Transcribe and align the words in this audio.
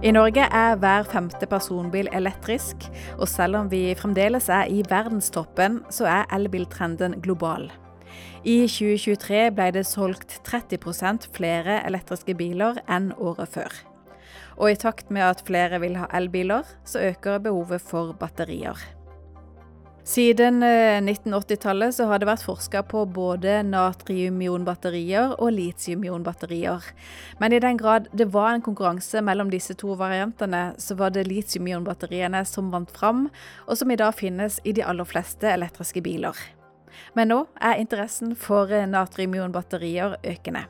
I 0.00 0.14
Norge 0.16 0.46
er 0.48 0.78
hver 0.80 1.04
femte 1.04 1.44
personbil 1.44 2.06
elektrisk, 2.16 2.86
og 3.20 3.28
selv 3.28 3.58
om 3.58 3.66
vi 3.68 3.82
fremdeles 3.92 4.46
er 4.48 4.70
i 4.72 4.78
verdenstoppen, 4.88 5.82
så 5.92 6.06
er 6.08 6.30
elbiltrenden 6.32 7.18
global. 7.20 7.66
I 8.40 8.62
2023 8.64 9.42
ble 9.52 9.66
det 9.76 9.82
solgt 9.84 10.38
30% 10.48 11.28
flere 11.36 11.82
elektriske 11.84 12.32
biler 12.38 12.80
enn 12.88 13.10
året 13.20 13.52
før. 13.52 13.76
Og 14.56 14.70
i 14.72 14.78
takt 14.80 15.12
med 15.12 15.26
at 15.26 15.44
flere 15.44 15.82
vil 15.84 16.00
ha 16.00 16.08
elbiler, 16.16 16.64
så 16.88 17.04
øker 17.10 17.44
behovet 17.44 17.84
for 17.84 18.16
batterier. 18.16 18.80
Siden 20.04 20.64
1980-tallet 20.64 22.00
eh, 22.00 22.08
har 22.08 22.18
det 22.18 22.28
vært 22.28 22.44
forska 22.44 22.82
på 22.88 23.04
både 23.12 23.60
natriumionbatterier 23.68 25.34
og 25.36 25.52
litiumionbatterier. 25.52 26.86
Men 27.38 27.52
i 27.52 27.60
den 27.60 27.76
grad 27.80 28.08
det 28.16 28.30
var 28.32 28.54
en 28.54 28.64
konkurranse 28.64 29.20
mellom 29.22 29.52
disse 29.52 29.76
to 29.78 29.94
variantene, 30.00 30.70
så 30.80 30.96
var 30.96 31.12
det 31.14 31.26
litiumionbatteriene 31.28 32.42
som 32.48 32.72
vant 32.72 32.90
fram, 32.90 33.28
og 33.68 33.76
som 33.76 33.92
i 33.92 33.98
dag 34.00 34.16
finnes 34.16 34.58
i 34.64 34.72
de 34.72 34.86
aller 34.86 35.06
fleste 35.08 35.52
elektriske 35.52 36.02
biler. 36.04 36.38
Men 37.14 37.30
nå 37.30 37.40
er 37.60 37.82
interessen 37.82 38.32
for 38.38 38.72
eh, 38.72 38.88
natriumionbatterier 38.88 40.16
økende. 40.24 40.64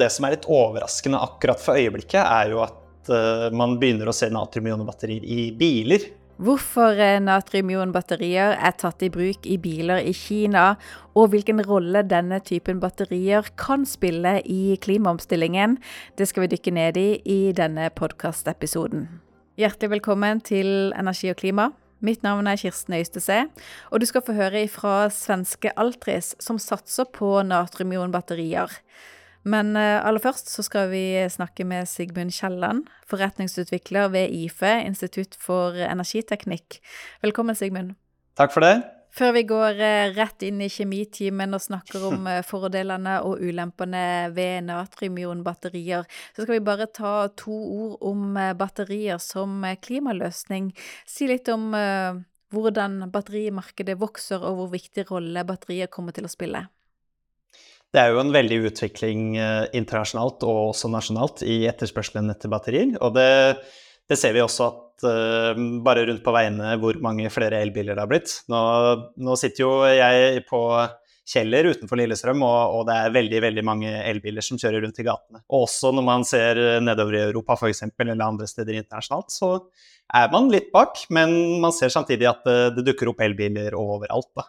Det 0.00 0.08
som 0.14 0.24
er 0.24 0.38
litt 0.38 0.48
overraskende 0.48 1.20
akkurat 1.20 1.60
for 1.60 1.76
øyeblikket, 1.76 2.22
er 2.22 2.54
jo 2.54 2.62
at 2.64 3.10
uh, 3.12 3.50
man 3.52 3.74
begynner 3.82 4.08
å 4.08 4.14
se 4.16 4.30
natriumionbatterier 4.32 5.26
i 5.28 5.50
biler. 5.52 6.06
Hvorfor 6.40 6.96
eh, 6.96 7.18
natriumionbatterier 7.20 8.54
er 8.56 8.72
tatt 8.80 9.02
i 9.04 9.10
bruk 9.12 9.44
i 9.44 9.58
biler 9.60 10.00
i 10.08 10.14
Kina, 10.16 10.78
og 11.12 11.34
hvilken 11.34 11.60
rolle 11.66 12.00
denne 12.08 12.38
typen 12.40 12.78
batterier 12.80 13.50
kan 13.60 13.84
spille 13.84 14.38
i 14.48 14.78
klimaomstillingen, 14.80 15.76
det 16.16 16.30
skal 16.30 16.46
vi 16.46 16.54
dykke 16.54 16.72
ned 16.78 16.96
i 16.96 17.10
i 17.28 17.38
denne 17.52 17.90
podkastepisoden. 17.92 19.04
Hjertelig 19.60 19.98
velkommen 19.98 20.40
til 20.40 20.94
Energi 20.96 21.28
og 21.28 21.36
klima. 21.42 21.68
Mitt 22.00 22.24
navn 22.24 22.48
er 22.48 22.56
Kirsten 22.56 22.96
Øystese, 22.96 23.42
og 23.92 24.00
du 24.00 24.08
skal 24.08 24.24
få 24.24 24.32
høre 24.32 24.64
fra 24.72 25.10
svenske 25.12 25.76
Altris, 25.76 26.32
som 26.40 26.56
satser 26.56 27.04
på 27.04 27.42
natriumionbatterier. 27.44 28.80
Men 29.48 29.72
eh, 29.78 29.98
aller 30.04 30.20
først 30.20 30.50
så 30.52 30.64
skal 30.64 30.90
vi 30.92 31.04
snakke 31.32 31.64
med 31.64 31.88
Sigmund 31.88 32.32
Kielland, 32.36 32.86
forretningsutvikler 33.08 34.10
ved 34.12 34.32
IFE, 34.36 34.80
Institutt 34.84 35.36
for 35.40 35.76
energiteknikk. 35.80 36.80
Velkommen, 37.24 37.56
Sigmund. 37.56 37.94
Takk 38.36 38.52
for 38.52 38.64
det. 38.66 38.74
Før 39.16 39.32
vi 39.34 39.42
går 39.48 39.80
eh, 39.82 40.12
rett 40.14 40.44
inn 40.46 40.60
i 40.62 40.68
kjemitimen 40.70 41.56
og 41.56 41.64
snakker 41.64 42.04
om 42.10 42.28
eh, 42.30 42.42
fordelene 42.46 43.16
og 43.26 43.40
ulempene 43.40 44.02
ved 44.36 44.68
natriumionbatterier, 44.68 46.04
så 46.36 46.44
skal 46.44 46.58
vi 46.58 46.66
bare 46.68 46.90
ta 46.92 47.14
to 47.32 47.56
ord 47.56 47.96
om 48.12 48.36
batterier 48.60 49.18
som 49.24 49.64
klimaløsning. 49.82 50.68
Si 51.08 51.30
litt 51.30 51.48
om 51.50 51.72
hvordan 52.50 53.06
batterimarkedet 53.14 53.96
vokser, 53.98 54.42
og 54.44 54.58
hvor 54.58 54.70
viktig 54.74 55.06
rolle 55.10 55.46
batterier 55.48 55.90
kommer 55.90 56.14
til 56.14 56.28
å 56.28 56.32
spille. 56.32 56.66
Det 57.90 57.98
er 57.98 58.12
jo 58.14 58.20
en 58.22 58.30
veldig 58.34 58.60
utvikling 58.68 59.34
eh, 59.40 59.64
internasjonalt 59.74 60.44
og 60.46 60.58
også 60.70 60.90
nasjonalt 60.92 61.42
i 61.42 61.64
etterspørselen 61.70 62.30
etter 62.30 62.52
batterier. 62.52 62.94
Og 63.02 63.16
det, 63.16 63.26
det 64.06 64.18
ser 64.18 64.36
vi 64.36 64.44
også 64.44 64.68
at 64.68 65.06
uh, 65.08 65.58
bare 65.82 66.04
rundt 66.06 66.22
på 66.22 66.34
veiene 66.34 66.76
hvor 66.78 66.98
mange 67.02 67.30
flere 67.34 67.58
elbiler 67.64 67.98
det 67.98 68.04
har 68.04 68.10
blitt. 68.10 68.36
Nå, 68.52 68.60
nå 69.18 69.38
sitter 69.40 69.64
jo 69.64 69.72
jeg 69.90 70.44
på 70.50 70.62
Kjeller 71.30 71.68
utenfor 71.70 71.98
Lillestrøm, 72.00 72.40
og, 72.42 72.72
og, 72.74 72.80
det 72.88 72.94
er 72.96 73.12
veldig 73.14 73.40
veldig 73.44 73.62
mange 73.66 73.90
elbiler 74.02 74.42
som 74.42 74.58
kjører 74.58 74.82
rundt 74.82 74.98
i 74.98 75.06
gatene. 75.06 75.42
Og 75.50 75.66
også 75.68 75.92
når 75.94 76.06
man 76.06 76.26
ser 76.26 76.58
nedover 76.82 77.14
i 77.14 77.24
Europa 77.28 77.54
f.eks., 77.58 77.84
eller 78.02 78.24
andre 78.24 78.48
steder 78.50 78.80
internasjonalt, 78.80 79.30
så 79.34 79.52
er 80.18 80.32
man 80.32 80.50
litt 80.50 80.72
bak, 80.74 81.04
men 81.14 81.60
man 81.62 81.74
ser 81.76 81.92
samtidig 81.94 82.26
at 82.30 82.42
det, 82.46 82.56
det 82.78 82.86
dukker 82.88 83.12
opp 83.12 83.22
elbiler 83.22 83.76
overalt. 83.78 84.30
da. 84.38 84.48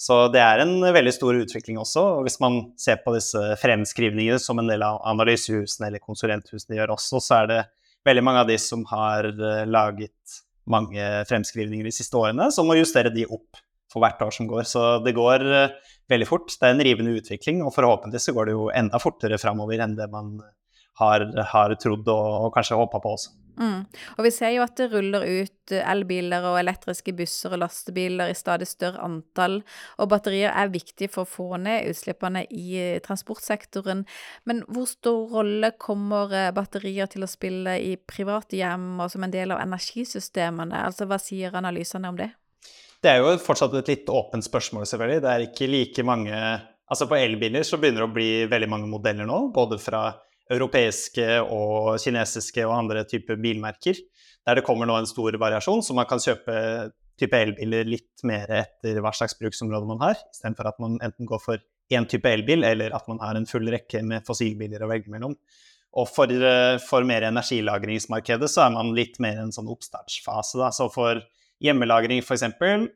Så 0.00 0.16
det 0.34 0.40
er 0.42 0.60
en 0.62 0.74
veldig 0.82 1.12
stor 1.14 1.36
utvikling 1.38 1.78
også. 1.80 2.02
og 2.18 2.26
Hvis 2.26 2.40
man 2.42 2.60
ser 2.80 2.98
på 3.04 3.14
disse 3.14 3.40
fremskrivningene 3.62 4.40
som 4.42 4.58
en 4.58 4.70
del 4.70 4.82
av 4.82 5.00
analysehusene 5.06 5.88
eller 5.88 6.02
konsulenthusene 6.02 6.80
gjør 6.80 6.96
også, 6.96 7.22
så 7.22 7.36
er 7.42 7.50
det 7.50 7.60
veldig 8.08 8.24
mange 8.26 8.42
av 8.42 8.50
de 8.50 8.58
som 8.60 8.82
har 8.90 9.30
eh, 9.30 9.62
laget 9.70 10.40
mange 10.70 11.06
fremskrivninger 11.28 11.86
de 11.86 11.94
siste 11.94 12.16
årene, 12.18 12.50
som 12.52 12.66
må 12.68 12.76
justere 12.78 13.12
de 13.14 13.26
opp 13.28 13.60
for 13.92 14.02
hvert 14.02 14.22
år 14.26 14.34
som 14.34 14.48
går. 14.50 14.66
Så 14.68 14.82
det 15.04 15.14
går 15.16 15.46
eh, 15.46 15.94
veldig 16.10 16.28
fort. 16.28 16.50
Det 16.50 16.68
er 16.68 16.74
en 16.74 16.84
rivende 16.84 17.14
utvikling, 17.20 17.62
og 17.64 17.74
forhåpentligvis 17.76 18.30
så 18.30 18.36
går 18.36 18.50
det 18.50 18.56
jo 18.56 18.68
enda 18.74 19.00
fortere 19.02 19.40
framover 19.40 19.84
enn 19.84 19.96
det 19.98 20.10
man 20.12 20.36
har, 21.00 21.26
har 21.54 21.74
trodd 21.80 22.08
og, 22.08 22.28
og 22.46 22.52
kanskje 22.54 22.78
håpa 22.78 23.00
på 23.02 23.16
også. 23.16 23.34
Mm. 23.54 23.84
Og 24.18 24.26
vi 24.26 24.30
ser 24.34 24.50
jo 24.56 24.64
at 24.64 24.74
det 24.78 24.88
ruller 24.90 25.22
ut 25.22 25.74
elbiler 25.78 26.42
og 26.48 26.58
elektriske 26.58 27.14
busser 27.14 27.54
og 27.54 27.60
lastebiler 27.62 28.32
i 28.32 28.36
stadig 28.36 28.66
større 28.66 29.02
antall, 29.04 29.60
og 30.02 30.10
batterier 30.10 30.50
er 30.50 30.72
viktig 30.74 31.08
for 31.14 31.22
å 31.22 31.30
få 31.30 31.60
ned 31.62 31.88
utslippene 31.92 32.44
i 32.50 32.98
transportsektoren. 33.04 34.04
Men 34.50 34.64
hvor 34.66 34.88
stor 34.90 35.36
rolle 35.38 35.74
kommer 35.78 36.34
eh, 36.34 36.50
batterier 36.54 37.10
til 37.10 37.26
å 37.26 37.30
spille 37.30 37.78
i 37.78 37.94
private 37.96 38.58
hjem 38.58 39.04
og 39.04 39.12
som 39.14 39.26
en 39.26 39.34
del 39.34 39.54
av 39.54 39.62
energisystemene? 39.62 40.84
Altså 40.88 41.08
hva 41.10 41.20
sier 41.22 41.54
analysene 41.54 42.10
om 42.10 42.18
det? 42.18 42.32
Det 43.04 43.12
er 43.12 43.20
jo 43.20 43.34
fortsatt 43.38 43.74
et 43.76 43.90
litt 43.90 44.10
åpent 44.10 44.44
spørsmål, 44.46 44.86
selvfølgelig. 44.88 45.22
Det 45.22 45.32
er 45.32 45.50
ikke 45.50 45.72
like 45.72 46.06
mange 46.06 46.38
Altså 46.84 47.06
på 47.08 47.16
elbiler 47.16 47.64
så 47.64 47.78
begynner 47.80 48.02
det 48.02 48.06
å 48.10 48.12
bli 48.12 48.30
veldig 48.44 48.66
mange 48.68 48.88
modeller 48.90 49.24
nå, 49.24 49.38
både 49.56 49.78
fra 49.80 50.02
europeiske 50.52 51.28
og 51.42 51.94
kinesiske 52.02 52.64
og 52.66 52.74
andre 52.76 53.04
typer 53.08 53.38
bilmerker, 53.40 53.98
der 54.44 54.58
det 54.58 54.64
kommer 54.66 54.88
nå 54.88 54.98
en 55.00 55.08
stor 55.08 55.36
variasjon, 55.40 55.82
så 55.82 55.96
man 55.96 56.08
kan 56.08 56.20
kjøpe 56.20 56.56
type 57.20 57.38
elbiler 57.38 57.86
litt 57.86 58.24
mer 58.26 58.50
etter 58.52 58.98
hva 59.00 59.12
slags 59.14 59.36
bruksområde 59.38 59.88
man 59.88 60.02
har, 60.02 60.18
istedenfor 60.34 60.68
at 60.72 60.82
man 60.82 60.98
enten 61.04 61.28
går 61.30 61.40
for 61.42 61.62
én 61.94 62.08
type 62.10 62.28
elbil, 62.28 62.64
eller 62.66 62.94
at 62.96 63.06
man 63.08 63.20
har 63.22 63.38
en 63.38 63.46
full 63.48 63.68
rekke 63.70 64.02
med 64.06 64.26
fossilbiler 64.26 64.82
å 64.82 64.90
velge 64.90 65.12
mellom. 65.12 65.36
Og 65.94 66.08
for, 66.10 66.30
for 66.82 67.06
mer 67.06 67.28
energilagringsmarkedet 67.28 68.50
så 68.50 68.64
er 68.64 68.74
man 68.74 68.90
litt 68.96 69.20
mer 69.22 69.38
en 69.44 69.54
sånn 69.54 69.70
oppstartsfase. 69.70 70.58
Da. 70.58 70.72
Så 70.74 70.88
for 70.90 71.20
hjemmelagring 71.62 72.24
f.eks., 72.24 72.48
for, 72.58 72.88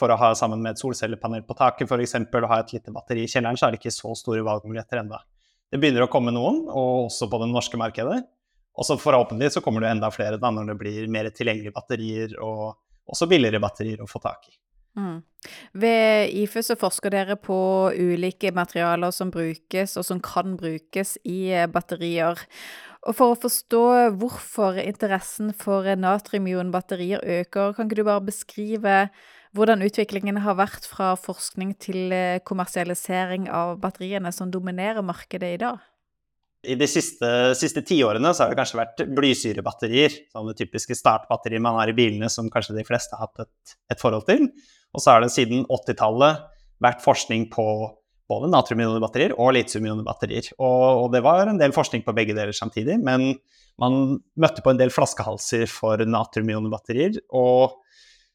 for 0.00 0.14
å 0.14 0.16
ha 0.22 0.30
sammen 0.38 0.62
med 0.64 0.72
et 0.72 0.80
solcellepanel 0.80 1.44
på 1.44 1.58
taket 1.58 1.90
f.eks., 1.90 2.16
og 2.16 2.48
ha 2.48 2.62
et 2.62 2.72
lite 2.78 2.94
batteri 2.96 3.26
i 3.26 3.30
kjelleren, 3.30 3.60
så 3.60 3.68
er 3.68 3.76
det 3.76 3.82
ikke 3.82 3.92
så 3.92 4.14
store 4.16 4.46
valgmuligheter 4.46 5.02
ennå. 5.02 5.20
Det 5.70 5.78
begynner 5.78 6.06
å 6.06 6.10
komme 6.10 6.34
noen, 6.34 6.64
og 6.66 7.06
også 7.06 7.28
på 7.30 7.40
det 7.42 7.50
norske 7.52 7.78
markedet. 7.78 8.24
Og 8.80 8.86
så 8.86 8.96
forhåpentlig 8.98 9.52
så 9.54 9.62
kommer 9.62 9.84
det 9.84 9.92
enda 9.94 10.10
flere 10.14 10.38
da 10.40 10.50
når 10.54 10.72
det 10.72 10.78
blir 10.80 11.10
mer 11.12 11.28
tilgjengelige 11.34 11.74
batterier 11.74 12.34
og 12.42 12.80
også 13.10 13.28
billigere 13.30 13.62
batterier 13.62 14.02
å 14.02 14.08
få 14.10 14.22
tak 14.22 14.48
i. 14.50 14.54
Mm. 14.98 15.22
Ved 15.78 16.32
IFU 16.34 16.60
så 16.66 16.76
forsker 16.78 17.14
dere 17.14 17.36
på 17.38 17.56
ulike 17.94 18.50
materialer 18.54 19.12
som 19.14 19.30
brukes 19.30 19.94
og 20.00 20.06
som 20.06 20.22
kan 20.22 20.56
brukes 20.58 21.16
i 21.24 21.52
batterier. 21.70 22.40
Og 23.06 23.16
For 23.16 23.32
å 23.34 23.40
forstå 23.40 23.84
hvorfor 24.20 24.80
interessen 24.82 25.54
for 25.56 25.86
natriumionbatterier 25.96 27.22
øker, 27.40 27.76
kan 27.76 27.86
ikke 27.86 28.00
du 28.02 28.08
bare 28.08 28.26
beskrive 28.26 28.96
hvordan 29.56 29.82
utviklingen 29.86 30.40
har 30.44 30.58
vært 30.58 30.86
fra 30.86 31.12
forskning 31.18 31.74
til 31.82 32.12
eh, 32.14 32.40
kommersialisering 32.46 33.48
av 33.50 33.78
batteriene 33.82 34.32
som 34.34 34.50
dominerer 34.52 35.02
markedet 35.06 35.54
i 35.56 35.60
dag? 35.60 35.80
I 36.60 36.76
de 36.76 36.86
siste, 36.90 37.28
siste 37.56 37.80
tiårene 37.88 38.34
så 38.36 38.44
har 38.44 38.52
det 38.52 38.58
kanskje 38.58 38.80
vært 38.82 39.02
blysyrebatterier, 39.16 40.16
sånne 40.34 40.52
typiske 40.58 40.96
startbatteriet 40.98 41.64
man 41.64 41.78
har 41.80 41.88
i 41.88 41.96
bilene 41.96 42.28
som 42.28 42.50
kanskje 42.52 42.76
de 42.76 42.84
fleste 42.84 43.16
har 43.16 43.30
hatt 43.30 43.46
et, 43.46 43.78
et 43.94 44.02
forhold 44.02 44.26
til. 44.28 44.44
Og 44.92 45.00
så 45.00 45.14
har 45.14 45.24
det 45.24 45.32
siden 45.32 45.64
80-tallet 45.70 46.44
vært 46.84 47.00
forskning 47.04 47.48
på 47.52 47.64
både 48.30 48.50
natriumionbatterier 48.52 49.34
og 49.40 49.54
litiumionbatterier. 49.56 50.52
Og, 50.60 51.06
og 51.06 51.08
det 51.14 51.24
var 51.24 51.48
en 51.48 51.58
del 51.60 51.74
forskning 51.74 52.04
på 52.06 52.14
begge 52.16 52.36
deler 52.36 52.54
samtidig, 52.56 53.00
men 53.02 53.32
man 53.80 54.20
møtte 54.38 54.62
på 54.62 54.74
en 54.74 54.80
del 54.80 54.92
flaskehalser 54.92 55.64
for 55.70 56.04
natriumionbatterier. 56.04 57.22
Og 57.32 57.80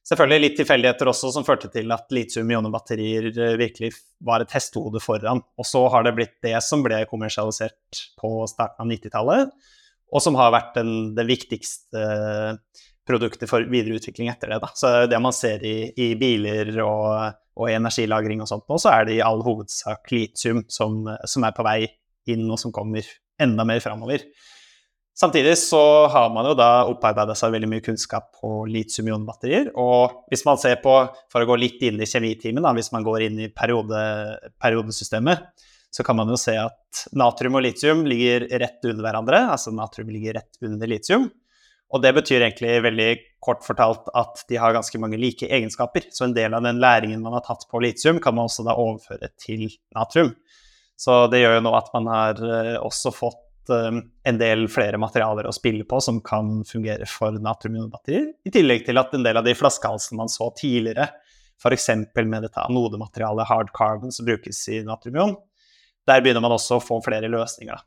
Selvfølgelig 0.05 0.43
litt 0.43 0.59
tilfeldigheter 0.59 1.09
også 1.09 1.31
som 1.33 1.45
førte 1.47 1.69
til 1.73 1.89
at 1.93 2.11
litium-ionebatterier 2.13 3.29
eh, 3.31 3.55
virkelig 3.57 3.89
var 4.25 4.43
et 4.43 4.53
hestehode 4.53 5.01
foran. 5.01 5.41
Og 5.57 5.65
så 5.65 5.81
har 5.89 6.05
det 6.05 6.13
blitt 6.17 6.35
det 6.45 6.59
som 6.61 6.83
ble 6.85 6.99
kommersialisert 7.09 8.03
på 8.21 8.35
starten 8.51 8.85
av 8.85 8.91
90-tallet, 8.91 9.55
og 10.13 10.21
som 10.21 10.37
har 10.37 10.53
vært 10.53 10.77
den, 10.77 10.91
det 11.17 11.25
viktigste 11.25 12.03
produktet 13.05 13.49
for 13.49 13.65
videreutvikling 13.69 14.29
etter 14.29 14.53
det. 14.53 14.61
Da. 14.61 14.69
Så 14.77 14.93
det 15.09 15.21
man 15.21 15.33
ser 15.35 15.65
i, 15.65 15.89
i 15.97 16.11
biler 16.19 16.69
og, 16.85 17.41
og, 17.57 17.67
energilagring 17.69 18.41
og 18.45 18.49
sånt 18.49 18.69
nå, 18.69 18.77
så 18.81 18.93
er 18.93 19.09
det 19.09 19.17
i 19.17 19.23
all 19.25 19.41
hovedsak 19.45 20.13
litium 20.13 20.63
som, 20.69 21.01
som 21.25 21.45
er 21.45 21.55
på 21.57 21.65
vei 21.65 21.79
inn, 22.29 22.45
og 22.49 22.61
som 22.61 22.73
kommer 22.73 23.05
enda 23.41 23.65
mer 23.67 23.81
framover. 23.83 24.25
Samtidig 25.15 25.53
så 25.57 25.79
har 26.11 26.27
man 26.35 26.49
jo 26.49 26.57
da 26.59 26.83
opparbeida 26.91 27.37
seg 27.39 27.53
veldig 27.53 27.69
mye 27.71 27.83
kunnskap 27.85 28.33
på 28.35 28.65
litium-ion-batterier. 28.67 29.69
Og 29.79 30.25
hvis 30.31 30.43
man 30.43 30.59
ser 30.59 30.81
på, 30.83 30.95
for 31.31 31.43
å 31.43 31.47
gå 31.47 31.55
litt 31.61 31.85
inn 31.87 32.01
i 32.03 32.09
kjemitimen, 32.09 32.67
hvis 32.75 32.91
man 32.91 33.05
går 33.05 33.29
inn 33.29 33.39
i 33.45 33.47
periode, 33.47 34.01
periodesystemet, 34.59 35.47
så 35.95 36.03
kan 36.03 36.19
man 36.19 36.27
jo 36.27 36.35
se 36.39 36.57
at 36.59 37.05
natrium 37.15 37.55
og 37.55 37.63
litium 37.63 38.03
ligger 38.03 38.49
rett 38.59 38.83
under 38.83 39.07
hverandre. 39.07 39.39
Altså 39.53 39.71
natrium 39.71 40.11
ligger 40.11 40.35
rett 40.41 40.59
under 40.67 40.91
litium. 40.91 41.29
Og 41.95 42.01
det 42.03 42.11
betyr 42.17 42.43
egentlig 42.43 42.73
veldig 42.83 43.09
kort 43.45 43.63
fortalt 43.63 44.09
at 44.17 44.43
de 44.49 44.59
har 44.59 44.75
ganske 44.75 44.99
mange 44.99 45.19
like 45.21 45.47
egenskaper. 45.47 46.09
Så 46.11 46.27
en 46.27 46.35
del 46.35 46.57
av 46.57 46.65
den 46.65 46.81
læringen 46.83 47.23
man 47.23 47.37
har 47.37 47.45
tatt 47.45 47.63
på 47.71 47.79
litium, 47.79 48.19
kan 48.19 48.35
man 48.35 48.49
også 48.49 48.67
da 48.67 48.75
overføre 48.75 49.31
til 49.39 49.69
natrium. 49.95 50.33
Så 50.99 51.25
det 51.31 51.45
gjør 51.45 51.61
jo 51.61 51.65
nå 51.69 51.75
at 51.77 51.87
man 51.95 52.11
har 52.11 52.43
eh, 52.43 52.75
også 52.83 53.15
fått 53.15 53.44
en 53.73 54.39
del 54.39 54.67
flere 54.71 54.99
materialer 55.01 55.47
å 55.47 55.53
spille 55.55 55.85
på 55.87 55.99
som 56.03 56.21
kan 56.25 56.59
fungere 56.67 57.07
for 57.09 57.37
natriumionbatterier. 57.41 58.31
I 58.45 58.53
tillegg 58.53 58.85
til 58.87 59.01
at 59.01 59.13
en 59.15 59.25
del 59.25 59.39
av 59.39 59.47
de 59.47 59.55
flaskehalsene 59.57 60.19
man 60.19 60.31
så 60.31 60.51
tidligere, 60.57 61.09
f.eks. 61.61 61.89
med 62.15 62.45
dette 62.45 62.65
anodematerialet 62.65 63.49
hard 63.49 63.71
carbon 63.75 64.13
som 64.13 64.27
brukes 64.27 64.59
i 64.69 64.81
natriumion, 64.85 65.35
der 66.05 66.21
begynner 66.21 66.43
man 66.43 66.53
også 66.55 66.77
å 66.77 66.83
få 66.83 66.99
flere 67.05 67.31
løsninger. 67.31 67.79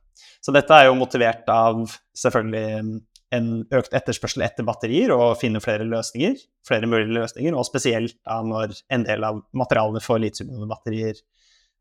Så 0.43 0.55
dette 0.55 0.75
er 0.75 0.89
jo 0.89 0.99
motivert 0.99 1.47
av 1.53 1.85
selvfølgelig 2.19 3.01
en 3.37 3.49
økt 3.77 3.95
etterspørsel 3.97 4.43
etter 4.47 4.67
batterier 4.67 5.13
og 5.13 5.37
finne 5.41 5.61
flere 5.61 5.87
løsninger, 5.87 6.39
flere 6.67 6.89
mulige 6.89 7.13
løsninger, 7.13 7.55
og 7.55 7.67
spesielt 7.69 8.17
da 8.25 8.41
når 8.45 8.73
en 8.95 9.05
del 9.05 9.27
av 9.27 9.43
materialene 9.57 10.03
for 10.05 10.23
litiumionbatterier 10.23 11.21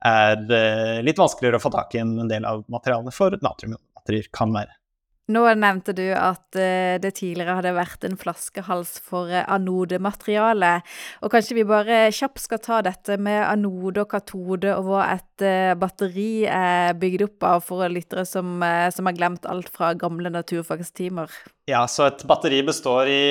er 0.06 0.44
eh, 0.54 0.98
litt 1.06 1.18
vanskeligere 1.18 1.58
å 1.58 1.64
få 1.64 1.72
tak 1.74 1.96
i 1.96 2.02
enn 2.04 2.18
en 2.22 2.30
del 2.30 2.46
av 2.46 2.66
materialene 2.72 3.14
for 3.16 3.34
natriumionbatterier 4.08 4.32
kan 4.32 4.54
være. 4.56 4.74
Nå 5.28 5.42
nevnte 5.60 5.92
du 5.92 6.06
at 6.16 6.56
eh, 6.56 6.96
det 7.04 7.18
tidligere 7.18 7.58
hadde 7.58 7.74
vært 7.76 8.06
en 8.08 8.16
flaskehals 8.16 8.94
for 9.04 9.28
eh, 9.28 9.44
anodemateriale. 9.44 10.70
Og 11.20 11.34
kanskje 11.34 11.58
vi 11.58 11.66
bare 11.68 12.06
kjapt 12.16 12.40
skal 12.40 12.62
ta 12.64 12.78
dette 12.86 13.18
med 13.20 13.42
anode 13.44 14.06
og 14.06 14.08
katode, 14.14 14.72
og 14.72 14.88
hva 14.88 15.02
et 15.18 15.44
eh, 15.44 15.74
batteri 15.76 16.46
er 16.48 16.96
bygd 16.96 17.26
opp 17.26 17.44
av 17.44 17.66
for 17.68 17.84
lyttere 17.92 18.24
som, 18.24 18.64
som 18.64 19.12
har 19.12 19.18
glemt 19.20 19.44
alt 19.52 19.68
fra 19.68 19.92
gamle 20.00 20.32
naturfagstimer. 20.32 21.28
Ja, 21.68 21.84
så 21.92 22.08
et 22.08 22.24
batteri 22.24 22.62
består 22.64 23.12
i, 23.12 23.22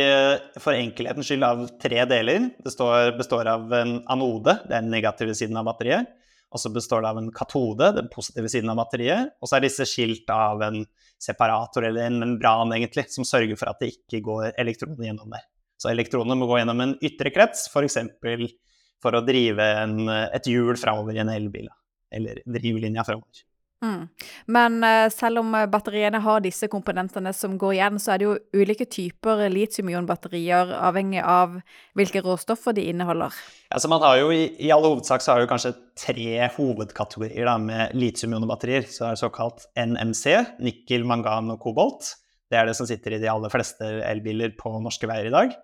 for 0.60 0.76
enkelhetens 0.76 1.32
skyld 1.32 1.48
av 1.48 1.64
tre 1.80 2.04
deler. 2.12 2.50
Det 2.58 2.68
består, 2.68 3.16
består 3.16 3.48
av 3.48 3.72
en 3.72 4.02
anode, 4.04 4.58
det 4.68 4.76
er 4.76 4.84
den 4.84 4.92
negative 4.92 5.32
siden 5.32 5.56
av 5.56 5.72
batteriet. 5.72 6.12
Og 6.54 6.62
så 6.62 6.70
består 6.72 7.02
det 7.02 7.10
av 7.10 7.18
en 7.20 7.32
katode, 7.34 7.88
den 7.96 8.08
positive 8.12 8.48
siden 8.52 8.70
av 8.72 8.78
batteriet. 8.78 9.34
Og 9.42 9.50
så 9.50 9.58
er 9.58 9.66
disse 9.66 9.86
skilt 9.88 10.30
av 10.32 10.62
en 10.64 10.84
separator 11.22 11.84
eller 11.88 12.06
en 12.06 12.20
membran 12.22 12.74
egentlig, 12.76 13.08
som 13.12 13.26
sørger 13.26 13.58
for 13.58 13.72
at 13.72 13.82
det 13.82 13.92
ikke 13.96 14.22
går 14.24 14.52
elektroner 14.62 15.08
gjennom 15.08 15.34
der. 15.34 15.44
Så 15.80 15.90
elektronene 15.90 16.38
må 16.38 16.48
gå 16.48 16.60
gjennom 16.60 16.80
en 16.84 16.94
ytre 17.04 17.32
krets, 17.34 17.66
f.eks. 17.72 17.98
For, 18.22 18.46
for 19.04 19.18
å 19.18 19.24
drive 19.26 19.66
en, 19.82 19.98
et 20.08 20.48
hjul 20.48 20.78
framover 20.80 21.18
i 21.18 21.20
en 21.24 21.32
elbil, 21.34 21.68
eller 22.14 22.40
drivlinja 22.46 23.04
framover. 23.04 23.44
Mm. 23.84 24.08
Men 24.46 24.78
uh, 24.84 25.08
selv 25.12 25.42
om 25.42 25.50
eh, 25.54 25.66
batteriene 25.68 26.20
har 26.24 26.40
disse 26.40 26.68
komponentene 26.72 27.32
som 27.36 27.58
går 27.60 27.74
igjen, 27.76 27.98
så 28.00 28.14
er 28.14 28.20
det 28.20 28.26
jo 28.26 28.36
ulike 28.56 28.86
typer 28.88 29.44
litium-ion-batterier 29.52 30.72
avhengig 30.80 31.20
av 31.20 31.58
hvilke 31.98 32.22
råstoffer 32.24 32.76
de 32.76 32.86
inneholder. 32.92 33.36
Ja, 33.68 33.80
så 33.82 33.90
man 33.92 34.04
har 34.04 34.16
jo 34.22 34.30
I, 34.32 34.48
i 34.64 34.72
all 34.72 34.86
hovedsak 34.86 35.24
så 35.24 35.34
har 35.34 35.44
jo 35.44 35.50
kanskje 35.50 35.74
tre 35.98 36.48
hovedkategorier 36.56 37.48
da, 37.50 37.58
med 37.60 37.92
litium-ion-batterier. 37.98 38.88
Så 38.88 39.10
er 39.10 39.16
det 39.16 39.24
såkalt 39.24 39.68
NMC, 39.76 40.24
nikkel, 40.64 41.04
mangan 41.08 41.52
og 41.54 41.60
kobolt. 41.66 42.14
Det 42.48 42.58
er 42.58 42.68
det 42.68 42.76
som 42.78 42.88
sitter 42.88 43.16
i 43.16 43.20
de 43.20 43.28
aller 43.28 43.52
fleste 43.52 43.84
elbiler 44.06 44.56
på 44.56 44.72
norske 44.80 45.08
veier 45.10 45.28
i 45.28 45.34
dag. 45.34 45.56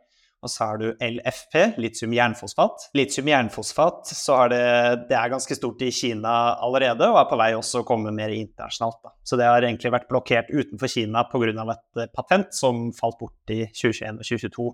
Og 0.43 0.51
så 0.51 0.67
har 0.67 0.81
du 0.81 0.89
LFP, 0.99 1.55
litium 1.79 2.15
jernfosfat. 2.17 2.89
Litium 2.99 3.29
jernfosfat 3.31 4.11
så 4.11 4.41
er 4.45 4.51
det, 4.51 4.65
det 5.13 5.15
er 5.15 5.31
ganske 5.31 5.55
stort 5.55 5.85
i 5.87 5.93
Kina 5.95 6.33
allerede, 6.59 7.07
og 7.13 7.21
er 7.21 7.29
på 7.31 7.39
vei 7.39 7.53
også 7.55 7.83
å 7.83 7.87
komme 7.87 8.11
mer 8.15 8.35
internasjonalt. 8.35 8.99
Da. 9.05 9.15
Så 9.23 9.39
det 9.39 9.47
har 9.47 9.63
egentlig 9.63 9.93
vært 9.95 10.09
blokkert 10.11 10.51
utenfor 10.51 10.91
Kina 10.91 11.23
pga. 11.31 11.53
et 11.77 12.03
eh, 12.03 12.11
patent 12.11 12.51
som 12.59 12.89
falt 12.97 13.21
bort 13.21 13.55
i 13.55 13.63
2021 13.71 14.19
og 14.19 14.27
2022. 14.27 14.67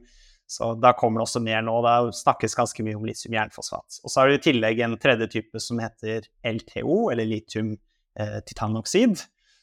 Så 0.49 0.71
da 0.81 0.95
kommer 0.97 1.21
det 1.21 1.29
også 1.29 1.45
mer 1.45 1.61
nå. 1.61 1.75
Da 1.85 1.99
snakkes 2.17 2.57
ganske 2.57 2.85
mye 2.87 2.97
om 2.97 3.05
litium 3.05 3.37
jernfosfat. 3.37 4.01
Og 4.01 4.09
så 4.09 4.23
har 4.23 4.31
du 4.31 4.39
i 4.39 4.45
tillegg 4.49 4.81
en 4.81 4.97
tredje 5.01 5.29
type 5.35 5.61
som 5.61 5.81
heter 5.85 6.31
LTO, 6.49 7.11
eller 7.13 7.29
litium 7.29 7.75
eh. 8.17 8.41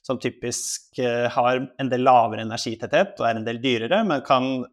Som 0.06 0.20
typisk 0.22 1.00
eh, 1.02 1.26
har 1.34 1.66
en 1.82 1.90
del 1.90 2.06
lavere 2.06 2.46
energitetthet 2.46 3.18
og 3.18 3.26
er 3.26 3.40
en 3.40 3.48
del 3.48 3.58
dyrere, 3.64 4.04
men 4.06 4.22
kan 4.22 4.68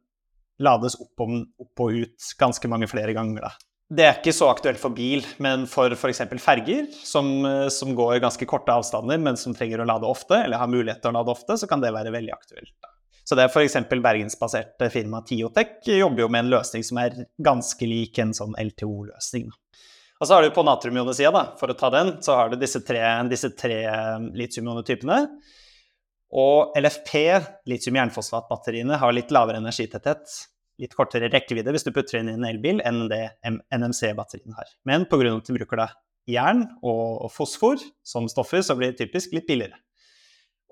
lades 0.61 0.99
opp, 1.01 1.15
om, 1.25 1.43
opp 1.63 1.85
og 1.85 2.03
ut 2.05 2.33
ganske 2.39 2.71
mange 2.71 2.89
flere 2.91 3.15
ganger. 3.17 3.47
Da. 3.47 3.53
Det 3.93 4.05
er 4.07 4.19
ikke 4.21 4.33
så 4.37 4.49
aktuelt 4.49 4.81
for 4.81 4.95
bil, 4.97 5.25
men 5.43 5.67
for 5.69 5.93
f.eks. 5.93 6.23
ferger, 6.41 6.87
som, 7.05 7.29
som, 7.73 7.93
går 7.97 8.23
ganske 8.25 8.49
korte 8.49 8.73
avstander, 8.73 9.21
men 9.21 9.37
som 9.41 9.57
trenger 9.57 9.83
å 9.83 9.89
lade 9.89 10.09
ofte, 10.09 10.39
eller 10.47 10.63
har 10.63 10.71
mulighet 10.73 11.03
til 11.05 11.13
å 11.13 11.19
lade 11.19 11.35
ofte, 11.35 11.59
så 11.61 11.69
kan 11.69 11.83
det 11.83 11.93
være 11.93 12.15
veldig 12.15 12.33
aktuelt. 12.33 12.73
Da. 12.81 12.93
Så 13.25 13.37
det 13.39 13.45
er 13.45 13.53
f.eks. 13.53 13.77
bergensbaserte 13.93 14.89
firma 14.91 15.23
Tiotec 15.27 15.87
jobber 15.87 16.25
jo 16.25 16.31
med 16.33 16.47
en 16.47 16.55
løsning 16.57 16.87
som 16.87 16.99
er 17.03 17.21
ganske 17.43 17.87
lik 17.87 18.19
en 18.19 18.33
sånn 18.35 18.57
LTO-løsning. 18.59 19.51
Og 20.23 20.29
så 20.29 20.37
har 20.37 20.47
du 20.47 20.55
på 20.55 20.65
natriumionesida, 20.67 21.45
for 21.59 21.73
å 21.73 21.77
ta 21.79 21.91
den, 21.91 22.17
så 22.23 22.37
har 22.39 22.51
du 22.51 22.59
disse 22.59 22.81
tre, 22.87 23.03
tre 23.59 23.79
litiumionetypene. 24.39 25.19
Og 26.33 26.73
LFP, 26.79 27.13
litium-jernfosfatbatteriene, 27.69 28.97
har 29.01 29.13
litt 29.13 29.33
lavere 29.35 29.61
energitetthet, 29.61 30.39
litt 30.81 30.97
kortere 30.97 31.29
rekkevidde 31.33 31.75
hvis 31.75 31.85
du 31.85 31.93
putter 31.93 32.21
inn 32.21 32.31
i 32.33 32.37
en 32.39 32.47
elbil, 32.49 32.81
enn 32.89 33.05
det 33.13 33.27
NMC-batteriene 33.45 34.57
har. 34.57 34.73
Men 34.89 35.05
pga. 35.11 35.37
at 35.37 35.51
du 35.51 35.59
bruker 35.59 35.83
da 35.83 35.91
jern 36.31 36.65
og 36.87 37.29
fosfor 37.35 37.83
som 38.07 38.29
stoffer, 38.33 38.63
så 38.65 38.79
blir 38.79 38.93
det 38.93 39.05
typisk 39.05 39.35
litt 39.37 39.49
billigere. 39.49 39.77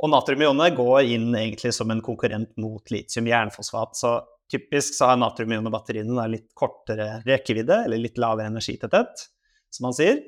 Og 0.01 0.09
natriumionene 0.15 0.71
går 0.73 1.11
inn 1.13 1.29
egentlig 1.37 1.75
som 1.77 1.91
en 1.93 2.01
konkurrent 2.01 2.55
mot 2.57 2.93
litium-jernfosfat. 2.95 3.99
Så 3.99 4.15
typisk 4.51 4.97
så 4.97 5.11
har 5.11 5.21
natriumionbatteriene 5.21 6.25
litt 6.33 6.49
kortere 6.57 7.19
rekkevidde, 7.27 7.83
eller 7.85 8.01
litt 8.01 8.17
lavere 8.21 8.49
energitetthet, 8.49 9.27
som 9.71 9.91
man 9.91 9.97
sier. 9.97 10.23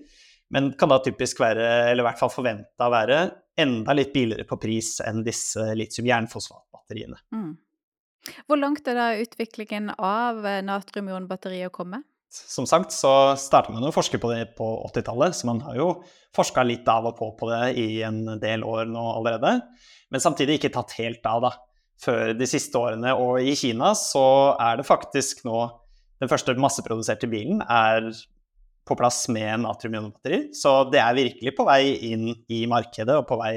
Men 0.53 0.73
kan 0.79 0.93
da 0.93 1.01
typisk 1.05 1.41
være, 1.41 1.67
eller 1.91 2.05
i 2.05 2.07
hvert 2.07 2.21
fall 2.21 2.33
forventa 2.33 2.89
å 2.89 2.93
være, 2.93 3.19
enda 3.63 3.97
litt 3.97 4.13
billigere 4.15 4.47
på 4.49 4.59
pris 4.61 4.95
enn 5.05 5.25
disse 5.25 5.73
litium-jernfosfatbatteriene. 5.79 7.21
Mm. 7.35 7.53
Hvor 8.47 8.61
langt 8.61 8.87
er 8.89 8.99
da 8.99 9.09
utviklingen 9.19 9.91
av 9.97 10.45
eh, 10.47 10.61
natriumionbatteriet 10.65 11.73
å 11.73 11.75
komme? 11.75 12.03
Som 12.33 12.65
sagt 12.69 12.95
så 12.97 13.35
starta 13.37 13.75
man 13.75 13.85
å 13.85 13.93
forske 13.93 14.17
på 14.21 14.31
det 14.33 14.55
på 14.57 14.67
80-tallet, 14.89 15.37
så 15.37 15.49
man 15.51 15.61
har 15.67 15.77
jo 15.77 15.89
forska 16.37 16.65
litt 16.65 16.87
av 16.89 17.11
og 17.11 17.19
på 17.19 17.29
på 17.37 17.49
det 17.51 17.75
i 17.81 18.01
en 18.07 18.39
del 18.41 18.65
år 18.65 18.89
nå 18.89 19.03
allerede. 19.19 19.59
Men 20.13 20.23
samtidig 20.23 20.57
ikke 20.59 20.73
tatt 20.79 20.95
helt 21.01 21.27
av, 21.29 21.45
da. 21.45 21.53
Før 22.03 22.33
de 22.35 22.49
siste 22.49 22.81
årene. 22.81 23.13
Og 23.15 23.45
i 23.45 23.53
Kina 23.55 23.93
så 23.95 24.25
er 24.59 24.81
det 24.81 24.89
faktisk 24.89 25.45
nå 25.47 25.69
Den 26.23 26.31
første 26.31 26.55
masseproduserte 26.55 27.27
bilen 27.27 27.65
er 27.67 28.05
på 28.89 28.97
plass 28.99 29.25
med 29.33 29.63
natriumionbatteri. 29.65 30.49
Så 30.57 30.83
det 30.93 31.01
er 31.03 31.19
virkelig 31.19 31.55
på 31.57 31.67
vei 31.69 31.95
inn 32.13 32.33
i 32.51 32.65
markedet 32.71 33.21
og 33.21 33.29
på 33.29 33.39
vei 33.41 33.55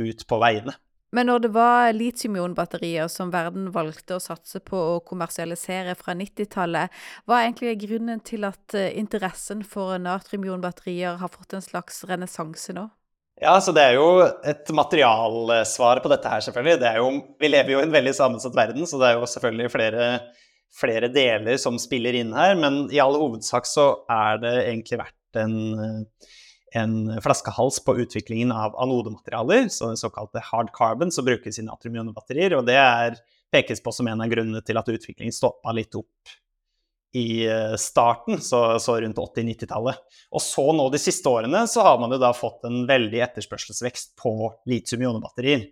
ut 0.00 0.26
på 0.28 0.40
veiene. 0.42 0.74
Men 1.14 1.28
når 1.30 1.44
det 1.44 1.50
var 1.54 1.92
litiumionbatterier 1.94 3.06
som 3.12 3.30
verden 3.30 3.68
valgte 3.74 4.16
å 4.16 4.22
satse 4.22 4.58
på 4.66 4.74
å 4.74 5.02
kommersialisere 5.06 5.94
fra 5.94 6.16
90-tallet, 6.18 6.90
hva 7.22 7.38
er 7.38 7.46
egentlig 7.46 7.76
grunnen 7.84 8.22
til 8.26 8.46
at 8.48 8.74
eh, 8.74 8.90
interessen 8.98 9.62
for 9.62 9.94
natriumionbatterier 10.02 11.20
har 11.20 11.30
fått 11.30 11.54
en 11.54 11.62
slags 11.62 12.02
renessanse 12.10 12.74
nå? 12.74 12.88
Ja, 13.42 13.54
så 13.60 13.72
Det 13.74 13.82
er 13.82 13.96
jo 13.98 14.24
et 14.46 14.68
materialsvar 14.70 16.02
på 16.02 16.10
dette 16.10 16.30
her, 16.30 16.42
selvfølgelig. 16.42 16.90
Jo, 16.98 17.08
vi 17.38 17.50
lever 17.50 17.74
jo 17.74 17.80
i 17.82 17.86
en 17.86 17.94
veldig 17.94 18.14
sammensatt 18.14 18.54
verden, 18.56 18.86
så 18.86 18.98
det 18.98 19.08
er 19.08 19.18
jo 19.18 19.30
selvfølgelig 19.30 19.70
flere 19.70 20.08
flere 20.74 21.10
deler 21.12 21.58
som 21.60 21.78
spiller 21.80 22.16
inn 22.18 22.32
her, 22.34 22.56
men 22.58 22.84
i 22.92 23.00
all 23.02 23.16
hovedsak 23.18 23.68
så 23.68 23.90
er 24.10 24.40
det 24.42 24.54
egentlig 24.64 25.00
vært 25.00 25.38
en, 25.38 25.56
en 26.74 26.96
flaskehals 27.22 27.80
på 27.86 27.96
utviklingen 28.04 28.52
av 28.54 28.74
anodematerialer, 28.82 29.68
så 29.72 29.92
såkalte 29.98 30.42
hard 30.50 30.72
carbon, 30.74 31.14
som 31.14 31.26
brukes 31.26 31.60
i 31.60 31.66
natriumionbatterier. 31.66 32.56
Og 32.58 32.66
det 32.68 32.78
er, 32.80 33.20
pekes 33.54 33.82
på 33.84 33.92
som 33.94 34.08
en 34.10 34.24
av 34.24 34.32
grunnene 34.32 34.64
til 34.66 34.80
at 34.80 34.88
utviklingen 34.90 35.34
stoppa 35.34 35.70
litt 35.76 35.94
opp 35.94 36.34
i 37.14 37.44
eh, 37.46 37.76
starten, 37.78 38.40
så, 38.42 38.80
så 38.82 38.96
rundt 38.98 39.20
80-90-tallet. 39.22 40.00
Og 40.34 40.42
så 40.42 40.64
nå 40.74 40.88
de 40.90 40.98
siste 40.98 41.30
årene 41.30 41.60
så 41.70 41.84
har 41.86 42.00
man 42.02 42.10
jo 42.10 42.18
da 42.18 42.32
fått 42.34 42.66
en 42.66 42.82
veldig 42.88 43.20
etterspørselsvekst 43.28 44.16
på 44.18 44.34
litium-ionebatterier 44.66 45.68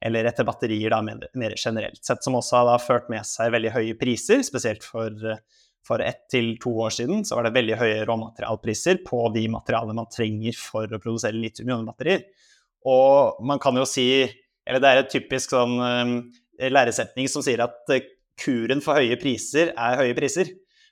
eller 0.00 0.28
etter 0.28 0.46
batterier 0.48 0.92
da, 0.94 1.00
mer 1.04 1.54
generelt 1.56 2.04
sett, 2.04 2.22
som 2.24 2.38
også 2.38 2.62
har 2.70 2.82
ført 2.82 3.10
med 3.12 3.26
seg 3.28 3.52
veldig 3.52 3.72
høye 3.74 3.96
priser. 4.00 4.40
Spesielt 4.46 4.84
for, 4.86 5.12
for 5.86 6.04
ett 6.04 6.22
til 6.32 6.54
to 6.62 6.72
år 6.86 6.94
siden 6.96 7.26
så 7.28 7.36
var 7.36 7.48
det 7.48 7.56
veldig 7.58 7.80
høye 7.80 8.06
råmaterialpriser 8.08 9.02
på 9.06 9.26
de 9.34 9.44
materialene 9.52 9.98
man 10.00 10.08
trenger 10.12 10.56
for 10.56 10.88
å 10.88 11.02
produsere 11.02 11.36
litium-ionbatterier. 11.36 12.24
Og 12.88 13.42
man 13.44 13.60
kan 13.60 13.76
jo 13.76 13.84
si, 13.88 14.08
eller 14.64 14.80
det 14.80 14.90
er 14.90 15.02
et 15.02 15.12
typisk 15.12 15.52
sånn 15.52 15.76
um, 15.76 16.16
læresetning 16.60 17.28
som 17.28 17.44
sier 17.44 17.60
at 17.66 17.92
uh, 17.92 18.00
kuren 18.40 18.80
for 18.84 18.96
høye 18.96 19.20
priser 19.20 19.74
er 19.76 20.00
høye 20.00 20.16
priser. 20.16 20.48